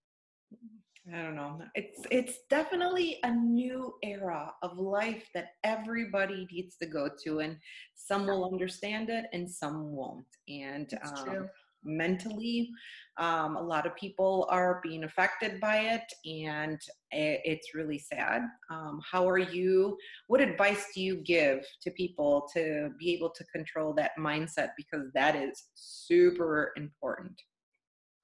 I 1.15 1.23
don't 1.23 1.37
know. 1.37 1.61
It's 1.77 2.01
it's 2.11 2.39
definitely 2.51 3.19
a 3.23 3.31
new 3.31 3.95
era 4.03 4.53
of 4.63 4.77
life 4.77 5.29
that 5.35 5.51
everybody 5.63 6.49
needs 6.51 6.77
to 6.83 6.87
go 6.87 7.09
to, 7.25 7.39
and 7.41 7.57
some 7.95 8.27
will 8.27 8.45
understand 8.51 9.09
it 9.09 9.27
and 9.33 9.49
some 9.49 9.93
won't. 9.93 10.27
And 10.49 10.93
um, 11.05 11.49
mentally, 11.87 12.71
um, 13.19 13.57
a 13.57 13.63
lot 13.63 13.87
of 13.87 13.97
people 13.97 14.47
are 14.51 14.81
being 14.83 15.05
affected 15.05 15.59
by 15.61 15.79
it, 15.79 16.03
and 16.27 16.79
it's 17.11 17.75
really 17.75 17.99
sad. 17.99 18.43
Um, 18.71 19.01
how 19.11 19.27
are 19.27 19.39
you? 19.39 19.97
What 20.27 20.41
advice 20.41 20.89
do 20.95 21.01
you 21.01 21.23
give 21.25 21.65
to 21.83 21.91
people 21.93 22.47
to 22.55 22.91
be 22.99 23.15
able 23.15 23.31
to 23.31 23.45
control 23.45 23.95
that 23.95 24.11
mindset? 24.19 24.71
Because 24.77 25.11
that 25.15 25.35
is 25.35 25.65
super 25.75 26.73
important. 26.77 27.41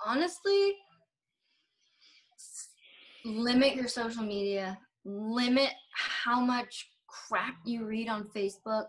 Honestly, 0.05 0.75
limit 3.25 3.75
your 3.75 3.89
social 3.89 4.25
media, 4.25 4.79
limit 5.05 5.71
how 5.95 6.41
much 6.41 6.89
crap 7.09 7.55
you 7.65 7.87
read 7.87 8.09
on 8.09 8.29
Facebook. 8.35 8.87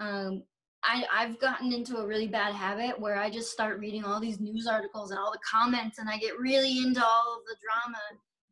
Um, 0.00 0.42
I, 0.82 1.04
I've 1.12 1.38
gotten 1.38 1.72
into 1.72 1.98
a 1.98 2.06
really 2.06 2.26
bad 2.26 2.54
habit 2.54 2.98
where 2.98 3.16
I 3.16 3.30
just 3.30 3.50
start 3.50 3.78
reading 3.78 4.04
all 4.04 4.20
these 4.20 4.40
news 4.40 4.66
articles 4.66 5.10
and 5.10 5.18
all 5.20 5.30
the 5.30 5.38
comments, 5.48 5.98
and 5.98 6.08
I 6.08 6.16
get 6.16 6.38
really 6.38 6.78
into 6.78 7.04
all 7.04 7.36
of 7.38 7.44
the 7.46 7.56
drama. 7.62 7.98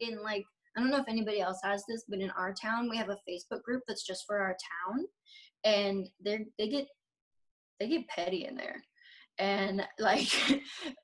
In 0.00 0.22
like, 0.22 0.44
I 0.76 0.80
don't 0.80 0.90
know 0.90 0.98
if 0.98 1.08
anybody 1.08 1.40
else 1.40 1.58
has 1.64 1.84
this, 1.88 2.04
but 2.08 2.20
in 2.20 2.30
our 2.32 2.52
town, 2.52 2.88
we 2.88 2.96
have 2.96 3.08
a 3.08 3.18
Facebook 3.28 3.62
group 3.62 3.82
that's 3.88 4.06
just 4.06 4.24
for 4.26 4.38
our 4.38 4.56
town, 4.86 5.06
and 5.64 6.08
they 6.24 6.46
they 6.58 6.68
get 6.68 6.86
they 7.80 7.88
get 7.88 8.08
petty 8.08 8.44
in 8.44 8.56
there 8.56 8.82
and 9.38 9.82
like 9.98 10.28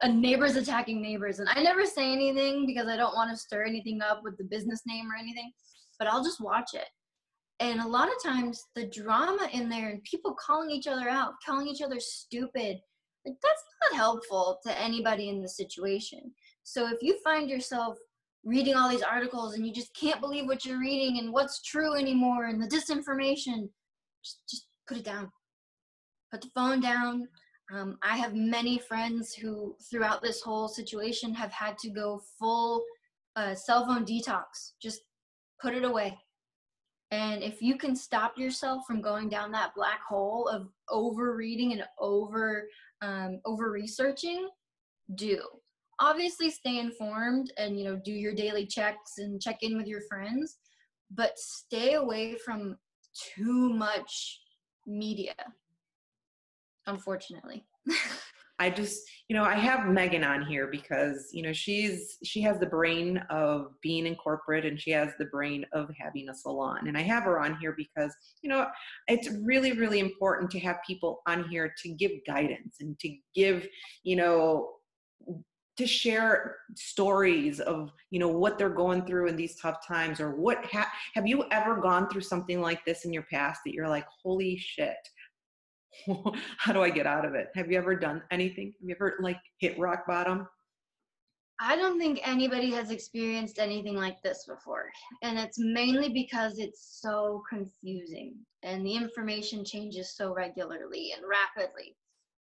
a 0.03 0.09
neighbors 0.09 0.57
attacking 0.57 1.01
neighbors 1.01 1.39
and 1.39 1.49
i 1.51 1.63
never 1.63 1.85
say 1.85 2.13
anything 2.13 2.67
because 2.67 2.89
i 2.89 2.97
don't 2.97 3.15
want 3.15 3.31
to 3.31 3.37
stir 3.37 3.65
anything 3.65 4.01
up 4.03 4.21
with 4.23 4.37
the 4.39 4.45
business 4.45 4.83
name 4.87 5.11
or 5.11 5.17
anything 5.17 5.51
but 5.99 6.09
i'll 6.09 6.25
just 6.25 6.41
watch 6.41 6.71
it 6.75 6.89
and 7.71 7.81
a 7.81 7.89
lot 7.89 8.09
of 8.09 8.23
times 8.23 8.67
the 8.75 8.87
drama 8.87 9.49
in 9.53 9.69
there 9.69 9.91
and 9.91 10.03
people 10.05 10.35
calling 10.35 10.71
each 10.71 10.87
other 10.87 11.09
out 11.09 11.35
calling 11.45 11.67
each 11.67 11.83
other 11.83 12.01
stupid 12.01 12.79
like, 13.27 13.37
that's 13.43 13.65
not 13.91 13.97
helpful 13.97 14.59
to 14.65 14.79
anybody 14.81 15.29
in 15.29 15.41
the 15.41 15.49
situation 15.49 16.33
so 16.63 16.89
if 16.89 17.03
you 17.03 17.19
find 17.23 17.49
yourself 17.49 17.97
reading 18.45 18.75
all 18.75 18.89
these 18.89 19.03
articles 19.03 19.55
and 19.55 19.67
you 19.67 19.73
just 19.73 19.95
can't 19.95 20.21
believe 20.21 20.47
what 20.47 20.65
you're 20.65 20.81
reading 20.81 21.19
and 21.19 21.33
what's 21.33 21.63
true 21.63 21.95
anymore 21.95 22.47
and 22.47 22.63
the 22.63 22.69
disinformation 22.69 23.69
just, 24.23 24.41
just 24.49 24.67
put 24.87 24.99
it 24.99 25.05
down 25.05 25.31
put 26.31 26.41
the 26.41 26.51
phone 26.55 26.81
down 26.81 27.27
um, 27.73 27.99
I 28.03 28.17
have 28.17 28.35
many 28.35 28.79
friends 28.79 29.35
who, 29.35 29.75
throughout 29.91 30.23
this 30.23 30.41
whole 30.43 30.69
situation, 30.69 31.33
have 31.35 31.53
had 31.53 31.79
to 31.79 31.91
go 31.91 32.21
full 32.39 32.85
uh, 33.37 33.55
cell 33.55 33.87
phone 33.87 34.05
detox. 34.05 34.73
Just 34.81 35.01
put 35.61 35.75
it 35.75 35.85
away. 35.85 36.19
And 37.15 37.45
if 37.45 37.63
you 37.63 37.79
can 37.79 37.95
stop 37.95 38.37
yourself 38.37 38.83
from 38.87 39.01
going 39.01 39.29
down 39.29 39.53
that 39.53 39.73
black 39.77 40.01
hole 40.03 40.49
of 40.49 40.69
over 40.89 41.37
reading 41.37 41.71
and 41.71 41.85
over 42.01 42.69
um, 43.03 43.41
over 43.45 43.71
researching, 43.71 44.49
do. 45.15 45.41
Obviously, 46.01 46.51
stay 46.51 46.81
informed 46.81 47.53
and 47.57 47.79
you 47.79 47.85
know 47.85 48.01
do 48.05 48.11
your 48.11 48.35
daily 48.35 48.67
checks 48.67 49.19
and 49.19 49.41
check 49.41 49.63
in 49.63 49.77
with 49.77 49.87
your 49.87 50.01
friends, 50.09 50.59
but 51.13 51.39
stay 51.39 51.95
away 51.95 52.35
from 52.45 52.77
too 53.37 53.71
much 53.71 54.41
media 54.85 55.35
unfortunately. 56.87 57.65
I 58.59 58.71
just, 58.71 59.03
you 59.29 59.37
know, 59.37 59.43
I 59.43 59.55
have 59.55 59.89
Megan 59.89 60.23
on 60.23 60.47
here 60.47 60.69
because, 60.69 61.29
you 61.33 61.43
know, 61.43 61.53
she's 61.53 62.19
she 62.23 62.41
has 62.43 62.59
the 62.61 62.67
brain 62.67 63.19
of 63.29 63.73
being 63.83 64.07
in 64.07 64.15
corporate 64.15 64.65
and 64.65 64.81
she 64.81 64.93
has 64.93 65.11
the 65.19 65.25
brain 65.27 65.67
of 65.73 65.91
having 65.99 66.29
a 66.29 66.35
salon. 66.35 66.87
And 66.87 66.97
I 66.97 67.03
have 67.03 67.25
her 67.25 67.41
on 67.41 67.57
here 67.59 67.75
because, 67.77 68.15
you 68.43 68.51
know, 68.51 68.67
it's 69.09 69.29
really 69.43 69.73
really 69.73 69.99
important 69.99 70.51
to 70.53 70.61
have 70.61 70.77
people 70.87 71.21
on 71.27 71.49
here 71.49 71.75
to 71.83 71.89
give 71.91 72.13
guidance 72.27 72.77
and 72.81 72.99
to 73.01 73.17
give, 73.35 73.67
you 74.05 74.17
know, 74.17 74.71
to 75.77 75.87
share 75.87 76.57
stories 76.77 77.59
of 77.59 77.91
you 78.11 78.21
know 78.21 78.29
what 78.29 78.59
they're 78.59 78.69
going 78.69 79.05
through 79.05 79.27
in 79.27 79.37
these 79.37 79.59
tough 79.61 79.85
times 79.87 80.21
or 80.21 80.37
what 80.37 80.65
ha- 80.67 80.91
have 81.15 81.27
you 81.27 81.45
ever 81.51 81.81
gone 81.81 82.09
through 82.09 82.21
something 82.21 82.61
like 82.61 82.85
this 82.85 83.05
in 83.05 83.13
your 83.13 83.25
past 83.31 83.61
that 83.65 83.75
you're 83.75 83.89
like 83.89 84.07
holy 84.23 84.57
shit 84.57 84.97
how 86.59 86.73
do 86.73 86.83
I 86.83 86.91
get 86.91 87.07
out 87.07 87.25
of 87.25 87.35
it? 87.35 87.49
Have 87.55 87.71
you 87.71 87.79
ever 87.79 87.95
done 87.97 88.23
anything? 88.31 88.73
Have 88.81 88.89
you 88.89 88.95
ever 88.95 89.17
like 89.21 89.39
hit 89.59 89.79
rock 89.79 90.07
bottom? 90.07 90.47
I 91.61 91.77
don't 91.77 92.01
think 92.01 92.21
anybody 92.25 92.71
has 92.73 92.91
experienced 92.91 93.59
anything 93.59 93.95
like 93.95 94.21
this 94.23 94.45
before. 94.47 94.91
And 95.23 95.39
it's 95.39 95.59
mainly 95.59 96.09
because 96.09 96.59
it's 96.59 96.99
so 97.01 97.43
confusing 97.49 98.35
and 98.63 98.85
the 98.85 98.95
information 98.95 99.65
changes 99.65 100.17
so 100.17 100.35
regularly 100.35 101.13
and 101.17 101.25
rapidly. 101.29 101.97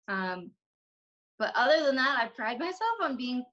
Um, 0.07 0.51
but 1.37 1.53
other 1.55 1.85
than 1.85 1.95
that, 1.95 2.17
I 2.19 2.27
pride 2.35 2.59
myself 2.59 2.97
on 3.01 3.15
being 3.15 3.43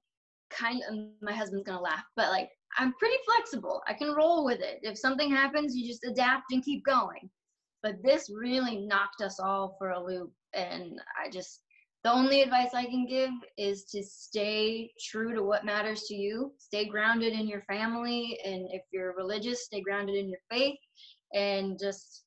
kind 0.49 0.81
of, 0.89 0.97
my 1.21 1.33
husband's 1.33 1.65
gonna 1.65 1.81
laugh, 1.81 2.05
but 2.15 2.29
like, 2.29 2.49
I'm 2.77 2.93
pretty 2.93 3.17
flexible. 3.25 3.81
I 3.87 3.93
can 3.93 4.15
roll 4.15 4.45
with 4.45 4.61
it. 4.61 4.79
If 4.81 4.97
something 4.97 5.29
happens, 5.29 5.75
you 5.75 5.87
just 5.87 6.05
adapt 6.05 6.51
and 6.51 6.63
keep 6.63 6.83
going 6.85 7.29
but 7.83 8.01
this 8.03 8.31
really 8.33 8.77
knocked 8.77 9.21
us 9.21 9.39
all 9.39 9.75
for 9.77 9.91
a 9.91 10.03
loop 10.03 10.31
and 10.53 10.99
i 11.23 11.29
just 11.29 11.61
the 12.03 12.11
only 12.11 12.41
advice 12.41 12.73
i 12.73 12.85
can 12.85 13.05
give 13.05 13.31
is 13.57 13.85
to 13.85 14.03
stay 14.03 14.91
true 14.99 15.35
to 15.35 15.43
what 15.43 15.65
matters 15.65 16.03
to 16.03 16.15
you. 16.15 16.51
Stay 16.57 16.85
grounded 16.85 17.33
in 17.33 17.47
your 17.47 17.61
family 17.61 18.39
and 18.43 18.67
if 18.71 18.81
you're 18.91 19.15
religious 19.15 19.65
stay 19.65 19.81
grounded 19.81 20.15
in 20.15 20.27
your 20.27 20.39
faith 20.49 20.79
and 21.33 21.77
just 21.79 22.23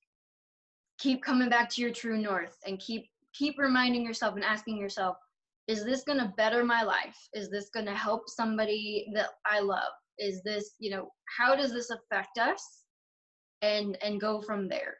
keep 0.98 1.22
coming 1.22 1.48
back 1.48 1.68
to 1.70 1.82
your 1.82 1.92
true 1.92 2.18
north 2.18 2.56
and 2.66 2.78
keep 2.78 3.06
keep 3.34 3.56
reminding 3.58 4.04
yourself 4.04 4.34
and 4.36 4.44
asking 4.44 4.78
yourself 4.78 5.16
is 5.66 5.84
this 5.84 6.04
going 6.04 6.18
to 6.18 6.32
better 6.36 6.62
my 6.62 6.82
life? 6.82 7.16
Is 7.32 7.50
this 7.50 7.70
going 7.70 7.86
to 7.86 7.94
help 7.94 8.28
somebody 8.28 9.06
that 9.14 9.30
i 9.46 9.60
love? 9.60 9.92
Is 10.18 10.42
this 10.42 10.74
you 10.78 10.90
know 10.90 11.10
how 11.38 11.56
does 11.56 11.72
this 11.72 11.90
affect 11.90 12.38
us? 12.38 12.84
And 13.62 13.96
and 14.02 14.20
go 14.20 14.40
from 14.42 14.68
there 14.68 14.98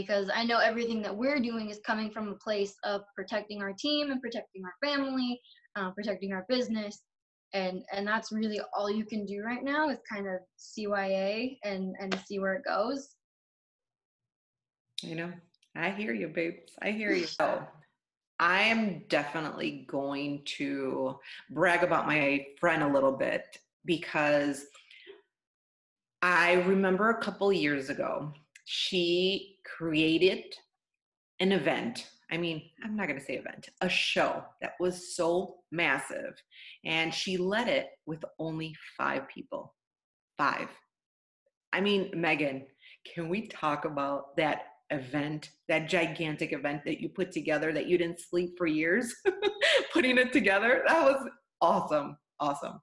because 0.00 0.30
I 0.32 0.44
know 0.44 0.58
everything 0.58 1.02
that 1.02 1.16
we're 1.16 1.40
doing 1.40 1.70
is 1.70 1.80
coming 1.84 2.10
from 2.10 2.28
a 2.28 2.34
place 2.36 2.74
of 2.84 3.02
protecting 3.16 3.62
our 3.62 3.72
team 3.72 4.10
and 4.10 4.20
protecting 4.20 4.62
our 4.64 4.74
family, 4.82 5.40
uh, 5.76 5.90
protecting 5.90 6.32
our 6.32 6.46
business, 6.48 7.00
and 7.52 7.82
and 7.92 8.06
that's 8.06 8.30
really 8.30 8.60
all 8.76 8.90
you 8.90 9.04
can 9.04 9.26
do 9.26 9.42
right 9.42 9.64
now 9.64 9.88
is 9.88 9.98
kind 10.10 10.26
of 10.28 10.40
CYA 10.58 11.58
and 11.64 11.96
and 12.00 12.18
see 12.26 12.38
where 12.38 12.54
it 12.54 12.62
goes. 12.64 13.08
You 15.02 15.16
know, 15.16 15.32
I 15.74 15.90
hear 15.90 16.12
you, 16.12 16.28
babes. 16.28 16.72
I 16.80 16.90
hear 16.92 17.12
you. 17.12 17.26
So, 17.40 17.66
I 18.38 18.62
am 18.62 19.02
definitely 19.08 19.84
going 19.88 20.42
to 20.58 21.18
brag 21.50 21.82
about 21.82 22.06
my 22.06 22.46
friend 22.60 22.84
a 22.84 22.92
little 22.92 23.12
bit 23.12 23.58
because 23.84 24.66
I 26.22 26.54
remember 26.54 27.10
a 27.10 27.20
couple 27.20 27.52
years 27.52 27.90
ago, 27.90 28.32
she 28.64 29.57
created 29.76 30.44
an 31.40 31.52
event. 31.52 32.10
I 32.30 32.36
mean, 32.36 32.62
I'm 32.84 32.96
not 32.96 33.08
going 33.08 33.18
to 33.18 33.24
say 33.24 33.34
event, 33.34 33.68
a 33.80 33.88
show 33.88 34.44
that 34.60 34.72
was 34.80 35.16
so 35.16 35.56
massive. 35.72 36.34
And 36.84 37.12
she 37.12 37.36
led 37.36 37.68
it 37.68 37.86
with 38.06 38.22
only 38.38 38.74
five 38.96 39.28
people. 39.28 39.74
Five. 40.36 40.68
I 41.72 41.80
mean, 41.80 42.10
Megan, 42.14 42.66
can 43.14 43.28
we 43.28 43.46
talk 43.48 43.84
about 43.84 44.36
that 44.36 44.62
event, 44.90 45.50
that 45.68 45.88
gigantic 45.88 46.52
event 46.52 46.82
that 46.84 47.00
you 47.00 47.08
put 47.08 47.32
together 47.32 47.72
that 47.72 47.86
you 47.86 47.98
didn't 47.98 48.20
sleep 48.20 48.54
for 48.56 48.66
years 48.66 49.14
putting 49.92 50.18
it 50.18 50.32
together? 50.32 50.82
That 50.86 51.04
was 51.04 51.28
awesome. 51.60 52.16
Awesome. 52.40 52.80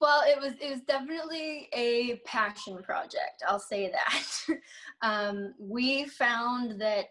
Well, 0.00 0.22
it 0.26 0.40
was 0.40 0.54
it 0.60 0.70
was 0.70 0.80
definitely 0.82 1.68
a 1.74 2.16
passion 2.24 2.82
project. 2.82 3.42
I'll 3.46 3.60
say 3.60 3.92
that. 3.92 4.56
um, 5.02 5.54
we 5.58 6.06
found 6.06 6.80
that 6.80 7.06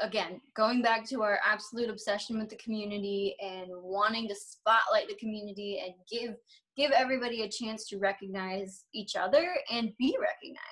again, 0.00 0.40
going 0.56 0.80
back 0.80 1.06
to 1.08 1.22
our 1.22 1.38
absolute 1.46 1.90
obsession 1.90 2.38
with 2.38 2.48
the 2.48 2.56
community 2.56 3.36
and 3.40 3.68
wanting 3.70 4.28
to 4.28 4.34
spotlight 4.34 5.08
the 5.08 5.16
community 5.16 5.82
and 5.84 5.94
give 6.10 6.36
give 6.76 6.90
everybody 6.92 7.42
a 7.42 7.48
chance 7.48 7.86
to 7.88 7.98
recognize 7.98 8.84
each 8.94 9.14
other 9.14 9.56
and 9.70 9.92
be 9.98 10.16
recognized. 10.18 10.64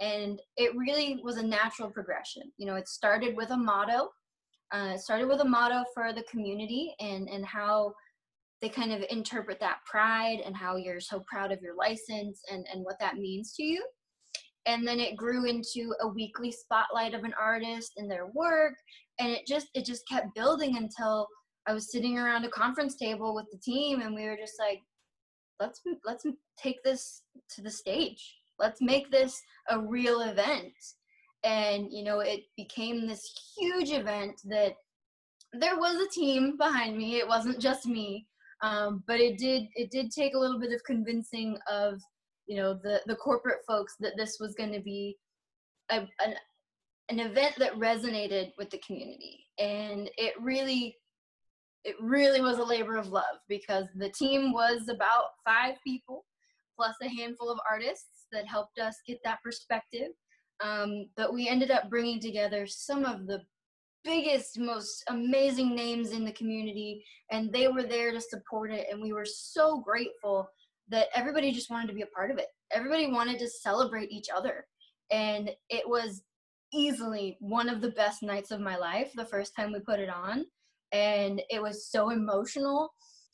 And 0.00 0.40
it 0.56 0.76
really 0.76 1.20
was 1.22 1.36
a 1.36 1.46
natural 1.46 1.90
progression. 1.90 2.42
You 2.58 2.66
know, 2.66 2.74
it 2.74 2.88
started 2.88 3.36
with 3.36 3.50
a 3.50 3.56
motto. 3.56 4.10
Uh, 4.72 4.94
it 4.94 5.00
started 5.00 5.28
with 5.28 5.40
a 5.40 5.44
motto 5.44 5.84
for 5.94 6.12
the 6.12 6.24
community 6.24 6.94
and 6.98 7.28
and 7.28 7.46
how 7.46 7.94
they 8.62 8.68
kind 8.68 8.92
of 8.92 9.04
interpret 9.10 9.60
that 9.60 9.78
pride 9.90 10.40
and 10.44 10.56
how 10.56 10.76
you're 10.76 11.00
so 11.00 11.22
proud 11.26 11.52
of 11.52 11.60
your 11.60 11.74
license 11.74 12.40
and 12.50 12.66
and 12.72 12.84
what 12.84 12.98
that 13.00 13.16
means 13.16 13.52
to 13.54 13.62
you. 13.62 13.84
And 14.66 14.86
then 14.86 14.98
it 14.98 15.16
grew 15.16 15.46
into 15.46 15.94
a 16.00 16.08
weekly 16.08 16.50
spotlight 16.50 17.14
of 17.14 17.22
an 17.22 17.34
artist 17.40 17.92
and 17.96 18.10
their 18.10 18.26
work. 18.34 18.74
And 19.18 19.28
it 19.30 19.46
just 19.46 19.68
it 19.74 19.84
just 19.84 20.08
kept 20.08 20.34
building 20.34 20.76
until 20.76 21.28
i 21.68 21.72
was 21.72 21.90
sitting 21.90 22.16
around 22.18 22.44
a 22.44 22.50
conference 22.50 22.94
table 22.96 23.34
with 23.34 23.46
the 23.50 23.58
team 23.58 24.00
and 24.00 24.14
we 24.14 24.24
were 24.24 24.36
just 24.36 24.54
like 24.60 24.80
let's 25.60 25.80
let's 26.04 26.24
take 26.58 26.82
this 26.82 27.22
to 27.54 27.62
the 27.62 27.70
stage. 27.70 28.36
Let's 28.58 28.80
make 28.80 29.10
this 29.10 29.40
a 29.68 29.78
real 29.78 30.22
event. 30.22 30.72
And 31.44 31.88
you 31.90 32.04
know 32.04 32.20
it 32.20 32.40
became 32.56 33.06
this 33.06 33.22
huge 33.56 33.90
event 33.90 34.40
that 34.44 34.74
there 35.52 35.78
was 35.78 35.96
a 35.96 36.10
team 36.10 36.56
behind 36.56 36.96
me. 36.96 37.16
It 37.16 37.28
wasn't 37.28 37.60
just 37.60 37.86
me 37.86 38.26
um, 38.66 39.04
but 39.06 39.20
it 39.20 39.38
did 39.38 39.64
it 39.74 39.90
did 39.90 40.10
take 40.10 40.34
a 40.34 40.38
little 40.38 40.58
bit 40.58 40.72
of 40.72 40.82
convincing 40.84 41.56
of 41.70 42.00
you 42.46 42.56
know 42.56 42.74
the 42.82 43.00
the 43.06 43.16
corporate 43.16 43.60
folks 43.66 43.94
that 44.00 44.14
this 44.16 44.38
was 44.40 44.54
going 44.54 44.72
to 44.72 44.80
be 44.80 45.16
a, 45.90 46.00
an 46.24 46.34
an 47.08 47.20
event 47.20 47.54
that 47.58 47.74
resonated 47.74 48.52
with 48.58 48.70
the 48.70 48.78
community. 48.78 49.44
And 49.58 50.10
it 50.16 50.34
really 50.40 50.96
it 51.84 51.94
really 52.00 52.40
was 52.40 52.58
a 52.58 52.64
labor 52.64 52.96
of 52.96 53.08
love 53.08 53.38
because 53.48 53.86
the 53.94 54.10
team 54.10 54.52
was 54.52 54.88
about 54.88 55.26
five 55.44 55.74
people 55.86 56.24
plus 56.74 56.96
a 57.00 57.08
handful 57.08 57.48
of 57.48 57.60
artists 57.70 58.26
that 58.32 58.46
helped 58.46 58.80
us 58.80 58.96
get 59.06 59.18
that 59.24 59.38
perspective. 59.44 60.10
Um, 60.60 61.08
but 61.16 61.32
we 61.32 61.48
ended 61.48 61.70
up 61.70 61.88
bringing 61.88 62.18
together 62.18 62.66
some 62.66 63.04
of 63.04 63.26
the 63.28 63.40
biggest 64.06 64.58
most 64.58 65.04
amazing 65.08 65.74
names 65.74 66.12
in 66.12 66.24
the 66.24 66.32
community 66.32 67.04
and 67.30 67.52
they 67.52 67.68
were 67.68 67.82
there 67.82 68.12
to 68.12 68.20
support 68.20 68.72
it 68.72 68.86
and 68.90 69.02
we 69.02 69.12
were 69.12 69.26
so 69.26 69.80
grateful 69.80 70.48
that 70.88 71.08
everybody 71.14 71.52
just 71.52 71.70
wanted 71.70 71.88
to 71.88 71.94
be 71.94 72.02
a 72.02 72.06
part 72.06 72.30
of 72.30 72.38
it. 72.38 72.46
Everybody 72.72 73.10
wanted 73.10 73.38
to 73.40 73.48
celebrate 73.48 74.10
each 74.10 74.28
other. 74.34 74.66
And 75.10 75.50
it 75.68 75.82
was 75.86 76.22
easily 76.72 77.36
one 77.40 77.68
of 77.68 77.80
the 77.80 77.90
best 77.90 78.22
nights 78.22 78.50
of 78.50 78.60
my 78.60 78.76
life 78.76 79.12
the 79.14 79.24
first 79.24 79.54
time 79.56 79.72
we 79.72 79.80
put 79.80 80.00
it 80.00 80.08
on. 80.08 80.44
And 80.92 81.42
it 81.50 81.60
was 81.60 81.90
so 81.90 82.10
emotional 82.10 82.90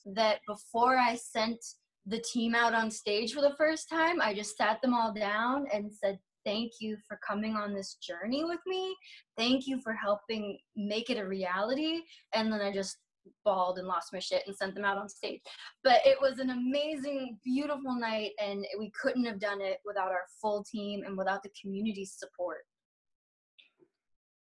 that 0.07 0.41
before 0.47 0.97
I 0.97 1.17
sent 1.17 1.59
the 2.07 2.21
team 2.21 2.55
out 2.55 2.75
on 2.75 2.91
stage 2.91 3.33
for 3.33 3.41
the 3.41 3.55
first 3.57 3.89
time, 3.89 4.21
I 4.21 4.35
just 4.35 4.57
sat 4.57 4.81
them 4.83 4.95
all 4.95 5.13
down 5.13 5.67
and 5.73 5.93
said, 5.93 6.19
Thank 6.45 6.73
you 6.81 6.97
for 7.07 7.19
coming 7.27 7.55
on 7.55 7.75
this 7.75 7.95
journey 7.95 8.45
with 8.45 8.61
me. 8.67 8.95
Thank 9.37 9.67
you 9.67 9.81
for 9.81 9.93
helping 9.93 10.59
make 10.77 11.11
it 11.11 11.19
a 11.19 11.27
reality. 11.27 12.01
And 12.35 12.53
then 12.53 12.61
I 12.61 12.73
just 12.73 12.99
bawled 13.45 13.79
and 13.79 13.87
lost 13.87 14.13
my 14.13 14.19
shit 14.19 14.43
and 14.47 14.57
sent 14.57 14.75
them 14.75 14.85
out 14.85 14.99
on 14.99 15.09
stage. 15.09 15.41
But 15.85 16.01
it 16.05 16.19
was 16.21 16.39
an 16.39 16.51
amazing, 16.51 17.39
beautiful 17.45 17.95
night, 17.95 18.33
and 18.43 18.65
we 18.79 18.91
couldn't 19.01 19.25
have 19.25 19.41
done 19.41 19.61
it 19.61 19.79
without 19.85 20.11
our 20.11 20.25
full 20.41 20.65
team 20.65 21.03
and 21.07 21.17
without 21.17 21.43
the 21.43 21.51
community's 21.61 22.17
support. 22.19 22.59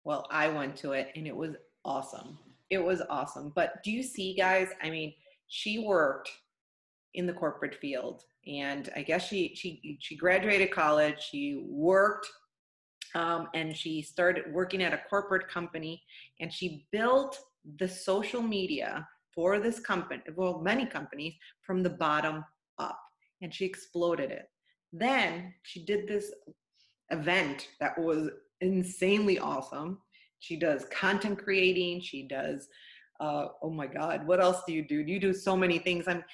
Well, 0.04 0.26
I 0.30 0.48
went 0.48 0.76
to 0.78 0.92
it 0.92 1.12
and 1.14 1.26
it 1.26 1.36
was 1.36 1.54
awesome. 1.84 2.38
It 2.70 2.82
was 2.82 3.02
awesome. 3.08 3.52
But 3.54 3.82
do 3.84 3.92
you 3.92 4.02
see, 4.02 4.34
guys? 4.34 4.68
I 4.82 4.90
mean, 4.90 5.14
she 5.46 5.78
worked 5.78 6.30
in 7.14 7.26
the 7.26 7.32
corporate 7.32 7.74
field 7.76 8.24
and 8.46 8.90
i 8.96 9.02
guess 9.02 9.28
she 9.28 9.54
she 9.54 9.98
she 10.00 10.16
graduated 10.16 10.70
college 10.70 11.16
she 11.30 11.64
worked 11.68 12.28
um, 13.14 13.48
and 13.54 13.76
she 13.76 14.02
started 14.02 14.44
working 14.52 14.82
at 14.82 14.94
a 14.94 15.00
corporate 15.08 15.48
company 15.48 16.02
and 16.40 16.52
she 16.52 16.86
built 16.92 17.38
the 17.78 17.88
social 17.88 18.42
media 18.42 19.06
for 19.34 19.58
this 19.58 19.80
company, 19.80 20.22
well, 20.36 20.60
many 20.60 20.86
companies, 20.86 21.34
from 21.62 21.82
the 21.82 21.90
bottom 21.90 22.44
up. 22.78 22.98
And 23.40 23.52
she 23.52 23.64
exploded 23.64 24.30
it. 24.30 24.48
Then 24.92 25.54
she 25.62 25.84
did 25.84 26.06
this 26.06 26.32
event 27.10 27.68
that 27.80 27.98
was 27.98 28.30
insanely 28.60 29.38
awesome. 29.38 29.98
She 30.40 30.56
does 30.56 30.84
content 30.86 31.42
creating, 31.42 32.02
she 32.02 32.26
does 32.26 32.68
uh, 33.20 33.48
oh 33.62 33.70
my 33.70 33.86
god 33.86 34.26
what 34.26 34.40
else 34.40 34.62
do 34.66 34.72
you 34.72 34.82
do 34.82 34.96
you 34.96 35.20
do 35.20 35.32
so 35.32 35.56
many 35.56 35.78
things 35.78 36.08
i'm 36.08 36.24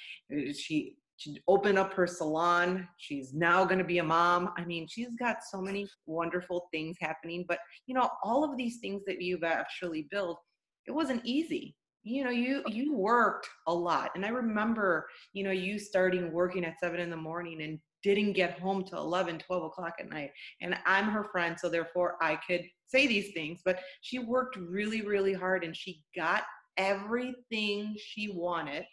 she 0.55 0.97
she 1.19 1.43
opened 1.49 1.79
up 1.79 1.93
her 1.95 2.07
salon. 2.07 2.89
She's 2.97 3.35
now 3.35 3.65
going 3.65 3.79
to 3.79 3.85
be 3.85 3.99
a 3.99 4.05
mom. 4.05 4.51
I 4.57 4.65
mean 4.65 4.87
she's 4.89 5.15
got 5.17 5.39
so 5.43 5.61
many 5.61 5.89
wonderful 6.07 6.69
things 6.73 6.97
happening 7.01 7.45
but 7.49 7.59
you 7.87 7.95
know 7.95 8.09
all 8.23 8.45
of 8.45 8.57
these 8.57 8.79
things 8.79 9.03
that 9.07 9.21
you've 9.21 9.45
actually 9.45 10.07
built 10.11 10.41
it 10.87 10.93
wasn't 10.93 11.25
easy. 11.25 11.77
You 12.05 12.25
know 12.25 12.31
you 12.31 12.63
you 12.69 12.95
worked 12.95 13.49
a 13.67 13.75
lot 13.75 14.13
and 14.15 14.25
i 14.25 14.29
remember 14.29 15.07
you 15.35 15.45
know 15.45 15.51
you 15.51 15.79
starting 15.79 16.33
working 16.33 16.65
at 16.65 16.79
seven 16.81 17.01
in 17.01 17.11
the 17.11 17.17
morning 17.17 17.61
and 17.63 17.79
didn't 18.03 18.33
get 18.33 18.59
home 18.61 18.85
till 18.85 19.01
11 19.01 19.41
12 19.41 19.65
o'clock 19.65 19.95
at 19.99 20.09
night 20.09 20.31
and 20.63 20.79
i'm 20.87 21.07
her 21.07 21.25
friend 21.25 21.59
so 21.59 21.69
therefore 21.69 22.17
i 22.23 22.37
could 22.47 22.63
say 22.87 23.07
these 23.07 23.33
things 23.35 23.61
but 23.65 23.81
she 24.01 24.21
worked 24.21 24.57
really 24.57 25.03
really 25.03 25.35
hard 25.35 25.65
and 25.65 25.77
she 25.77 26.03
got 26.17 26.45
everything 26.79 27.95
she 27.99 28.31
wanted 28.31 28.85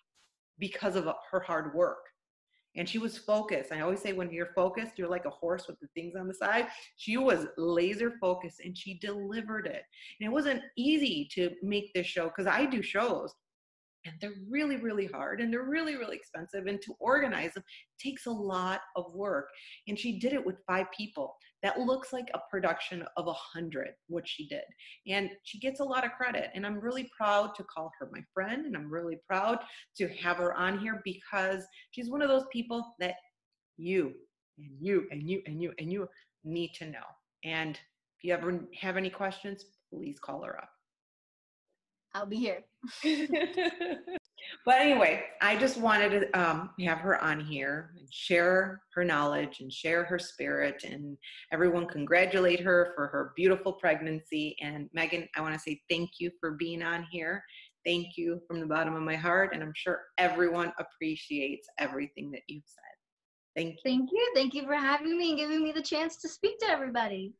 because 0.59 0.95
of 0.95 1.07
her 1.31 1.39
hard 1.39 1.73
work 1.73 1.99
and 2.75 2.87
she 2.87 2.97
was 2.97 3.17
focused. 3.17 3.71
I 3.71 3.81
always 3.81 4.01
say 4.01 4.13
when 4.13 4.31
you're 4.31 4.53
focused, 4.55 4.97
you're 4.97 5.09
like 5.09 5.25
a 5.25 5.29
horse 5.29 5.67
with 5.67 5.79
the 5.79 5.87
things 5.95 6.15
on 6.15 6.27
the 6.27 6.33
side. 6.33 6.67
She 6.97 7.17
was 7.17 7.47
laser 7.57 8.13
focused 8.19 8.59
and 8.63 8.77
she 8.77 8.99
delivered 8.99 9.67
it. 9.67 9.83
And 10.19 10.27
it 10.27 10.31
wasn't 10.31 10.61
easy 10.77 11.27
to 11.33 11.51
make 11.63 11.93
this 11.93 12.07
show 12.07 12.25
because 12.25 12.47
I 12.47 12.65
do 12.65 12.81
shows 12.81 13.33
and 14.05 14.13
they're 14.21 14.33
really 14.49 14.77
really 14.77 15.07
hard 15.07 15.41
and 15.41 15.51
they're 15.51 15.63
really 15.63 15.95
really 15.95 16.15
expensive 16.15 16.67
and 16.67 16.81
to 16.81 16.93
organize 16.99 17.53
them 17.53 17.63
takes 17.99 18.25
a 18.25 18.31
lot 18.31 18.81
of 18.95 19.13
work. 19.13 19.47
And 19.87 19.97
she 19.97 20.19
did 20.19 20.33
it 20.33 20.45
with 20.45 20.57
five 20.67 20.87
people. 20.95 21.35
That 21.63 21.79
looks 21.79 22.13
like 22.13 22.29
a 22.33 22.39
production 22.51 23.03
of 23.17 23.27
a 23.27 23.33
hundred 23.33 23.89
what 24.07 24.27
she 24.27 24.47
did. 24.47 24.63
And 25.07 25.29
she 25.43 25.59
gets 25.59 25.79
a 25.79 25.83
lot 25.83 26.05
of 26.05 26.11
credit 26.11 26.49
and 26.53 26.65
i'm 26.65 26.79
really 26.79 27.09
proud 27.17 27.55
to 27.55 27.63
call 27.63 27.91
her 27.99 28.09
my 28.11 28.21
friend 28.33 28.65
and 28.65 28.75
i'm 28.75 28.91
really 28.91 29.17
proud 29.27 29.59
to 29.97 30.07
have 30.09 30.37
her 30.37 30.53
on 30.53 30.79
here 30.79 31.01
because 31.03 31.63
she's 31.91 32.09
one 32.09 32.21
of 32.21 32.29
those 32.29 32.45
people 32.51 32.95
that 32.99 33.15
you 33.77 34.13
and 34.57 34.77
you 34.79 35.07
and 35.11 35.29
you 35.29 35.41
and 35.47 35.61
you 35.61 35.73
and 35.79 35.91
you 35.91 36.07
need 36.43 36.73
to 36.75 36.85
know. 36.85 36.99
And 37.43 37.75
if 37.75 38.23
you 38.23 38.33
ever 38.33 38.61
have 38.79 38.97
any 38.97 39.09
questions 39.09 39.65
please 39.91 40.19
call 40.19 40.43
her 40.43 40.57
up 40.57 40.69
I'll 42.15 42.25
be 42.25 42.37
here. 42.37 42.63
but 44.65 44.75
anyway, 44.79 45.25
I 45.41 45.57
just 45.57 45.77
wanted 45.77 46.09
to 46.11 46.39
um, 46.39 46.69
have 46.79 46.99
her 46.99 47.21
on 47.21 47.41
here 47.41 47.91
and 47.99 48.07
share 48.09 48.81
her 48.93 49.03
knowledge 49.03 49.59
and 49.59 49.71
share 49.71 50.05
her 50.05 50.17
spirit, 50.17 50.85
and 50.85 51.17
everyone 51.51 51.87
congratulate 51.87 52.61
her 52.61 52.93
for 52.95 53.07
her 53.07 53.33
beautiful 53.35 53.73
pregnancy. 53.73 54.55
And 54.61 54.89
Megan, 54.93 55.27
I 55.35 55.41
want 55.41 55.55
to 55.55 55.59
say 55.59 55.81
thank 55.89 56.11
you 56.19 56.31
for 56.39 56.51
being 56.51 56.81
on 56.81 57.05
here. 57.11 57.43
Thank 57.85 58.15
you 58.15 58.39
from 58.47 58.61
the 58.61 58.65
bottom 58.65 58.95
of 58.95 59.03
my 59.03 59.17
heart, 59.17 59.53
and 59.53 59.61
I'm 59.61 59.73
sure 59.75 59.99
everyone 60.17 60.71
appreciates 60.79 61.67
everything 61.79 62.31
that 62.31 62.43
you've 62.47 62.63
said. 62.65 63.61
Thank 63.61 63.75
you. 63.75 63.81
Thank 63.83 64.09
you. 64.13 64.31
Thank 64.33 64.53
you 64.53 64.63
for 64.63 64.75
having 64.75 65.17
me 65.17 65.31
and 65.31 65.37
giving 65.37 65.61
me 65.61 65.73
the 65.73 65.81
chance 65.81 66.15
to 66.21 66.29
speak 66.29 66.59
to 66.59 66.69
everybody. 66.69 67.33